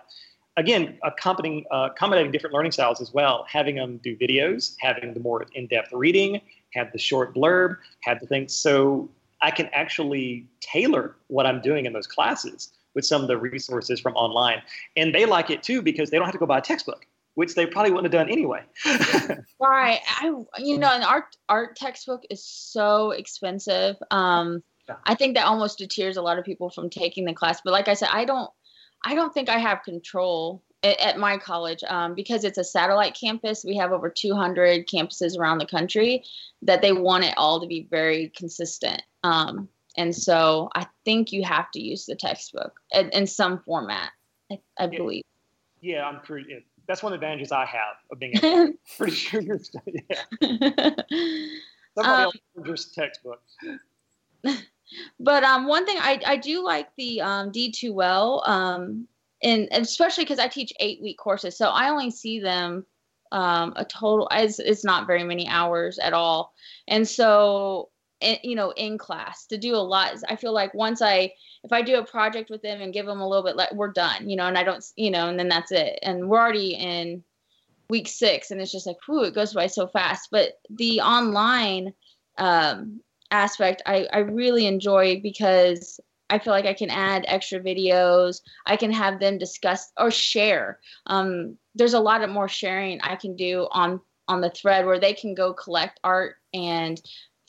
Again, 0.57 0.99
accompanying, 1.03 1.65
uh, 1.71 1.89
accommodating 1.93 2.33
different 2.33 2.55
learning 2.55 2.73
styles 2.73 3.01
as 3.01 3.15
well, 3.15 3.47
having 3.49 3.77
them 3.77 3.99
do 4.03 4.17
videos, 4.17 4.75
having 4.81 5.15
the 5.15 5.21
more 5.21 5.47
in-depth 5.55 5.93
reading, 5.93 6.41
have 6.75 6.93
the 6.93 6.99
short 6.99 7.35
blurb, 7.35 7.77
have 8.01 8.21
the 8.21 8.27
things. 8.27 8.55
So 8.55 9.09
I 9.43 9.51
can 9.51 9.69
actually 9.73 10.47
tailor 10.61 11.17
what 11.29 11.47
I'm 11.47 11.61
doing 11.61 11.87
in 11.87 11.93
those 11.93 12.07
classes 12.07 12.73
with 12.95 13.05
some 13.05 13.23
of 13.23 13.29
the 13.29 13.37
resources 13.37 14.01
from 14.01 14.15
online. 14.15 14.63
And 14.97 15.15
they 15.15 15.25
like 15.25 15.51
it 15.51 15.63
too 15.63 15.83
because 15.83 16.11
they 16.11 16.17
don't 16.17 16.27
have 16.27 16.35
to 16.35 16.39
go 16.39 16.47
buy 16.47 16.59
a 16.59 16.63
textbook, 16.63 17.07
which 17.35 17.55
they 17.55 17.67
probably 17.67 17.93
wouldn't 17.93 18.13
have 18.13 18.27
done 18.27 18.31
anyway. 18.31 18.63
right. 19.61 20.01
I 20.07 20.27
you 20.59 20.79
know, 20.79 20.93
an 20.93 21.03
art 21.03 21.37
art 21.49 21.77
textbook 21.77 22.23
is 22.31 22.45
so 22.45 23.13
expensive. 23.13 23.97
Um 24.11 24.63
yeah. 24.89 24.97
I 25.05 25.15
think 25.15 25.37
that 25.37 25.47
almost 25.47 25.79
deters 25.79 26.17
a 26.17 26.23
lot 26.23 26.39
of 26.39 26.45
people 26.45 26.71
from 26.71 26.91
taking 26.91 27.25
the 27.25 27.35
class. 27.35 27.61
But 27.65 27.73
like 27.73 27.89
I 27.89 27.95
said, 27.95 28.09
I 28.13 28.25
don't 28.25 28.51
I 29.05 29.15
don't 29.15 29.33
think 29.33 29.49
I 29.49 29.59
have 29.59 29.83
control 29.83 30.63
at 30.83 31.19
my 31.19 31.37
college 31.37 31.85
um, 31.85 32.15
because 32.15 32.43
it's 32.43 32.57
a 32.57 32.65
satellite 32.65 33.15
campus 33.19 33.65
we 33.67 33.77
have 33.77 33.93
over 33.93 34.09
200 34.09 34.89
campuses 34.89 35.39
around 35.39 35.59
the 35.59 35.67
country 35.67 36.25
that 36.63 36.81
they 36.81 36.93
want 36.93 37.23
it 37.23 37.35
all 37.37 37.61
to 37.61 37.67
be 37.67 37.87
very 37.91 38.33
consistent 38.35 39.03
um, 39.25 39.69
and 39.97 40.15
so 40.15 40.69
i 40.75 40.87
think 41.05 41.33
you 41.33 41.43
have 41.43 41.71
to 41.71 41.81
use 41.81 42.07
the 42.07 42.15
textbook 42.15 42.81
in, 42.93 43.09
in 43.11 43.27
some 43.27 43.61
format 43.61 44.11
i, 44.51 44.59
I 44.79 44.87
believe 44.87 45.25
yeah 45.81 46.07
i'm 46.07 46.21
pretty 46.21 46.65
that's 46.87 47.03
one 47.03 47.13
of 47.13 47.21
the 47.21 47.27
advantages 47.27 47.53
i 47.53 47.65
have 47.65 47.97
of 48.11 48.19
being 48.19 48.37
a, 48.37 48.69
pretty 48.97 49.15
sure 49.15 49.41
you're 49.41 49.61
yeah. 49.87 50.23
somebody 51.95 52.23
um, 52.23 52.23
else 52.23 52.35
just 52.65 52.95
textbooks 52.95 53.57
but 55.19 55.45
um, 55.45 55.67
one 55.67 55.87
thing 55.87 55.97
I, 55.99 56.21
I 56.27 56.37
do 56.37 56.65
like 56.65 56.89
the 56.97 57.21
um, 57.21 57.53
D2L, 57.53 58.49
um, 58.49 59.07
and 59.43 59.69
especially 59.73 60.25
because 60.25 60.39
I 60.39 60.49
teach 60.49 60.73
eight 60.81 61.01
week 61.01 61.19
courses, 61.19 61.57
so 61.57 61.69
I 61.69 61.89
only 61.89 62.11
see 62.11 62.41
them 62.41 62.85
um, 63.33 63.73
a 63.77 63.85
total. 63.85 64.29
It's, 64.33 64.59
it's 64.59 64.85
not 64.85 65.07
very 65.07 65.23
many 65.23 65.47
hours 65.49 65.99
at 65.99 66.13
all, 66.13 66.53
and 66.89 67.07
so 67.07 67.90
you 68.21 68.55
know 68.55 68.71
in 68.73 68.99
class 68.99 69.47
to 69.47 69.59
do 69.59 69.75
a 69.75 69.79
lot. 69.79 70.15
I 70.29 70.37
feel 70.37 70.53
like 70.53 70.75
once 70.75 71.03
I 71.03 71.33
if 71.65 71.73
I 71.73 71.83
do 71.83 71.99
a 71.99 72.05
project 72.05 72.51
with 72.51 72.63
them 72.63 72.81
and 72.81 72.93
give 72.93 73.07
them 73.07 73.21
a 73.21 73.29
little 73.29 73.45
bit, 73.45 73.57
like 73.57 73.73
we're 73.73 73.93
done, 73.93 74.29
you 74.29 74.37
know, 74.37 74.47
and 74.47 74.57
I 74.57 74.63
don't, 74.63 74.85
you 74.97 75.11
know, 75.11 75.29
and 75.29 75.39
then 75.39 75.49
that's 75.49 75.73
it, 75.73 75.99
and 76.03 76.29
we're 76.29 76.39
already 76.39 76.75
in 76.75 77.23
week 77.89 78.09
six, 78.09 78.51
and 78.51 78.61
it's 78.61 78.73
just 78.73 78.87
like, 78.87 78.97
whew, 79.07 79.25
it 79.25 79.35
goes 79.35 79.53
by 79.53 79.67
so 79.67 79.87
fast. 79.87 80.29
But 80.31 80.61
the 80.71 81.01
online 81.01 81.93
um, 82.39 83.01
aspect 83.31 83.83
I, 83.87 84.09
I 84.13 84.19
really 84.19 84.67
enjoy 84.67 85.21
because 85.21 86.01
I 86.31 86.39
feel 86.39 86.53
like 86.53 86.67
I 86.67 86.75
can 86.75 86.91
add 86.91 87.25
extra 87.27 87.61
videos. 87.61 88.41
I 88.67 88.77
can 88.77 88.93
have 88.93 89.19
them 89.19 89.37
discuss 89.37 89.91
or 89.99 90.11
share. 90.11 90.79
Um, 91.07 91.59
there's 91.75 91.95
a 91.95 92.01
lot 92.01 92.23
of 92.23 92.31
more 92.31 92.49
sharing 92.49 93.01
I 93.03 93.17
can 93.17 93.37
do 93.37 93.69
on 93.71 94.01
on 94.29 94.41
the 94.41 94.51
thread 94.51 94.87
where 94.87 95.01
they 95.01 95.13
can 95.13 95.35
go 95.35 95.53
collect 95.53 95.99
art 96.05 96.37
and 96.55 97.01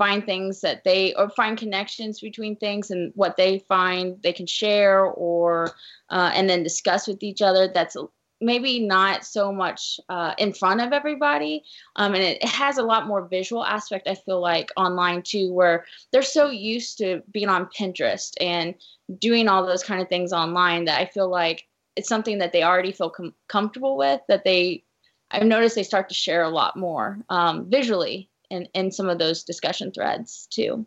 find 0.01 0.25
things 0.25 0.61
that 0.61 0.83
they 0.83 1.13
or 1.13 1.29
find 1.29 1.59
connections 1.59 2.21
between 2.21 2.55
things 2.55 2.89
and 2.89 3.11
what 3.13 3.37
they 3.37 3.59
find 3.67 4.19
they 4.23 4.33
can 4.33 4.47
share 4.47 5.05
or 5.05 5.69
uh, 6.09 6.31
and 6.33 6.49
then 6.49 6.63
discuss 6.63 7.07
with 7.07 7.21
each 7.21 7.39
other. 7.43 7.67
That's 7.71 7.95
maybe 8.41 8.79
not 8.79 9.23
so 9.23 9.51
much 9.51 9.99
uh, 10.09 10.33
in 10.39 10.53
front 10.53 10.81
of 10.81 10.91
everybody 10.91 11.63
um, 11.97 12.15
and 12.15 12.23
it, 12.23 12.41
it, 12.41 12.49
has 12.49 12.79
a 12.79 12.83
lot 12.83 13.05
more 13.05 13.27
visual 13.27 13.63
aspect 13.63 14.07
i 14.07 14.15
feel 14.15 14.41
like 14.41 14.71
online 14.75 15.21
too 15.21 15.53
where 15.53 15.85
they're 16.11 16.23
so 16.23 16.49
used 16.49 16.97
to 16.97 17.21
being 17.31 17.49
on 17.49 17.69
pinterest 17.77 18.31
and 18.41 18.73
doing 19.19 19.47
all 19.47 19.63
those 19.63 19.83
kind 19.83 20.01
of 20.01 20.09
things 20.09 20.33
online 20.33 20.85
that 20.85 20.99
i 20.99 21.05
feel 21.05 21.29
like 21.29 21.67
it's 21.95 22.09
something 22.09 22.39
that 22.39 22.51
they 22.51 22.63
already 22.63 22.91
feel 22.91 23.11
com- 23.11 23.35
comfortable 23.47 23.95
with 23.95 24.19
that 24.27 24.43
they 24.43 24.83
i've 25.29 25.45
noticed 25.45 25.75
they 25.75 25.83
start 25.83 26.09
to 26.09 26.15
share 26.15 26.41
a 26.41 26.49
lot 26.49 26.75
more 26.75 27.19
um, 27.29 27.69
visually 27.69 28.30
in, 28.51 28.67
in 28.73 28.91
some 28.91 29.09
of 29.09 29.17
those 29.17 29.43
discussion 29.43 29.91
threads 29.91 30.47
too 30.51 30.85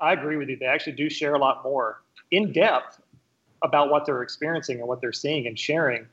i 0.00 0.12
agree 0.12 0.36
with 0.36 0.48
you 0.48 0.56
they 0.56 0.66
actually 0.66 0.92
do 0.92 1.08
share 1.08 1.34
a 1.34 1.38
lot 1.38 1.62
more 1.62 2.02
in 2.30 2.52
depth 2.52 3.00
about 3.62 3.90
what 3.90 4.04
they're 4.06 4.22
experiencing 4.22 4.78
and 4.78 4.88
what 4.88 5.00
they're 5.00 5.12
seeing 5.12 5.46
and 5.46 5.58
sharing 5.58 6.06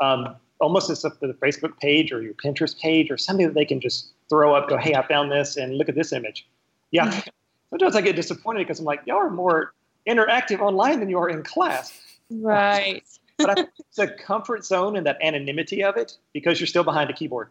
um, 0.00 0.36
almost 0.60 0.90
as 0.90 1.04
if 1.04 1.18
the 1.20 1.34
Facebook 1.34 1.78
page 1.78 2.12
or 2.12 2.22
your 2.22 2.34
Pinterest 2.34 2.78
page 2.80 3.10
or 3.10 3.16
something 3.16 3.46
that 3.46 3.54
they 3.54 3.64
can 3.64 3.80
just 3.80 4.12
throw 4.28 4.54
up, 4.54 4.68
go, 4.68 4.76
hey, 4.76 4.94
I 4.94 5.06
found 5.06 5.30
this 5.30 5.56
and 5.56 5.76
look 5.76 5.88
at 5.88 5.94
this 5.94 6.12
image. 6.12 6.46
Yeah. 6.90 7.20
Sometimes 7.70 7.96
I 7.96 8.00
get 8.00 8.16
disappointed 8.16 8.60
because 8.60 8.78
I'm 8.78 8.84
like, 8.84 9.02
y'all 9.06 9.18
are 9.18 9.30
more 9.30 9.74
interactive 10.08 10.60
online 10.60 11.00
than 11.00 11.08
you 11.08 11.18
are 11.18 11.28
in 11.28 11.42
class. 11.42 12.00
Right. 12.30 13.02
but 13.38 13.50
I 13.50 13.54
think 13.54 13.70
it's 13.78 13.98
a 13.98 14.08
comfort 14.08 14.64
zone 14.64 14.96
and 14.96 15.06
that 15.06 15.18
anonymity 15.20 15.82
of 15.82 15.96
it 15.96 16.16
because 16.32 16.60
you're 16.60 16.66
still 16.66 16.84
behind 16.84 17.10
a 17.10 17.12
keyboard. 17.12 17.50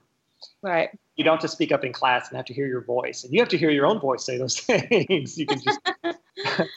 Right. 0.61 0.89
You 1.15 1.23
don't 1.23 1.33
have 1.33 1.41
to 1.41 1.47
speak 1.47 1.71
up 1.71 1.83
in 1.83 1.93
class 1.93 2.29
and 2.29 2.37
have 2.37 2.45
to 2.47 2.53
hear 2.53 2.67
your 2.67 2.83
voice. 2.83 3.23
And 3.23 3.33
you 3.33 3.39
have 3.39 3.49
to 3.49 3.57
hear 3.57 3.69
your 3.69 3.85
own 3.85 3.99
voice 3.99 4.25
say 4.25 4.37
those 4.37 4.59
things. 4.59 5.37
You 5.37 5.45
can 5.45 5.61
just 5.61 5.79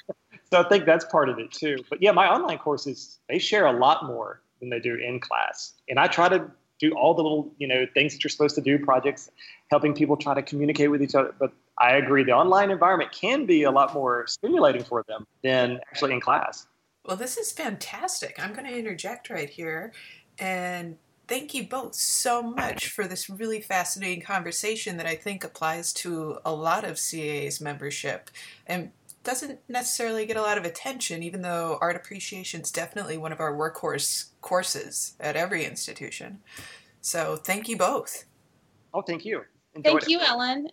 So 0.50 0.60
I 0.60 0.68
think 0.68 0.84
that's 0.84 1.04
part 1.06 1.28
of 1.28 1.38
it 1.38 1.50
too. 1.50 1.76
But 1.90 2.00
yeah, 2.00 2.12
my 2.12 2.28
online 2.28 2.58
courses, 2.58 3.18
they 3.28 3.38
share 3.38 3.66
a 3.66 3.72
lot 3.72 4.04
more 4.04 4.42
than 4.60 4.70
they 4.70 4.78
do 4.78 4.94
in 4.94 5.20
class. 5.20 5.74
And 5.88 5.98
I 5.98 6.06
try 6.06 6.28
to 6.28 6.50
do 6.78 6.92
all 6.92 7.14
the 7.14 7.22
little, 7.22 7.52
you 7.58 7.66
know, 7.66 7.86
things 7.94 8.12
that 8.12 8.22
you're 8.22 8.30
supposed 8.30 8.54
to 8.54 8.60
do, 8.60 8.78
projects, 8.78 9.30
helping 9.70 9.94
people 9.94 10.16
try 10.16 10.34
to 10.34 10.42
communicate 10.42 10.90
with 10.90 11.02
each 11.02 11.14
other. 11.14 11.34
But 11.38 11.52
I 11.78 11.96
agree, 11.96 12.22
the 12.22 12.32
online 12.32 12.70
environment 12.70 13.12
can 13.12 13.46
be 13.46 13.64
a 13.64 13.70
lot 13.70 13.92
more 13.94 14.26
stimulating 14.26 14.84
for 14.84 15.04
them 15.08 15.26
than 15.42 15.80
actually 15.90 16.12
in 16.12 16.20
class. 16.20 16.66
Well, 17.04 17.16
this 17.16 17.36
is 17.36 17.52
fantastic. 17.52 18.36
I'm 18.38 18.52
going 18.52 18.66
to 18.66 18.76
interject 18.76 19.30
right 19.30 19.48
here 19.48 19.92
and 20.38 20.96
thank 21.28 21.54
you 21.54 21.66
both 21.66 21.94
so 21.94 22.42
much 22.42 22.88
for 22.88 23.06
this 23.06 23.28
really 23.28 23.60
fascinating 23.60 24.22
conversation 24.22 24.96
that 24.96 25.06
I 25.06 25.14
think 25.14 25.44
applies 25.44 25.92
to 25.94 26.38
a 26.44 26.52
lot 26.52 26.84
of 26.84 26.96
CAA's 26.96 27.60
membership. 27.60 28.30
And 28.66 28.92
doesn't 29.26 29.58
necessarily 29.68 30.24
get 30.24 30.36
a 30.36 30.40
lot 30.40 30.56
of 30.56 30.64
attention, 30.64 31.22
even 31.22 31.42
though 31.42 31.78
art 31.80 31.96
appreciation 31.96 32.60
is 32.60 32.70
definitely 32.70 33.18
one 33.18 33.32
of 33.32 33.40
our 33.40 33.52
workhorse 33.52 34.26
courses 34.40 35.16
at 35.18 35.34
every 35.34 35.64
institution. 35.64 36.38
So 37.00 37.34
thank 37.34 37.68
you 37.68 37.76
both. 37.76 38.24
Oh, 38.94 39.02
thank 39.02 39.24
you. 39.24 39.42
Enjoyed 39.74 39.92
thank 39.92 40.02
it. 40.04 40.10
you, 40.10 40.20
Ellen. 40.20 40.68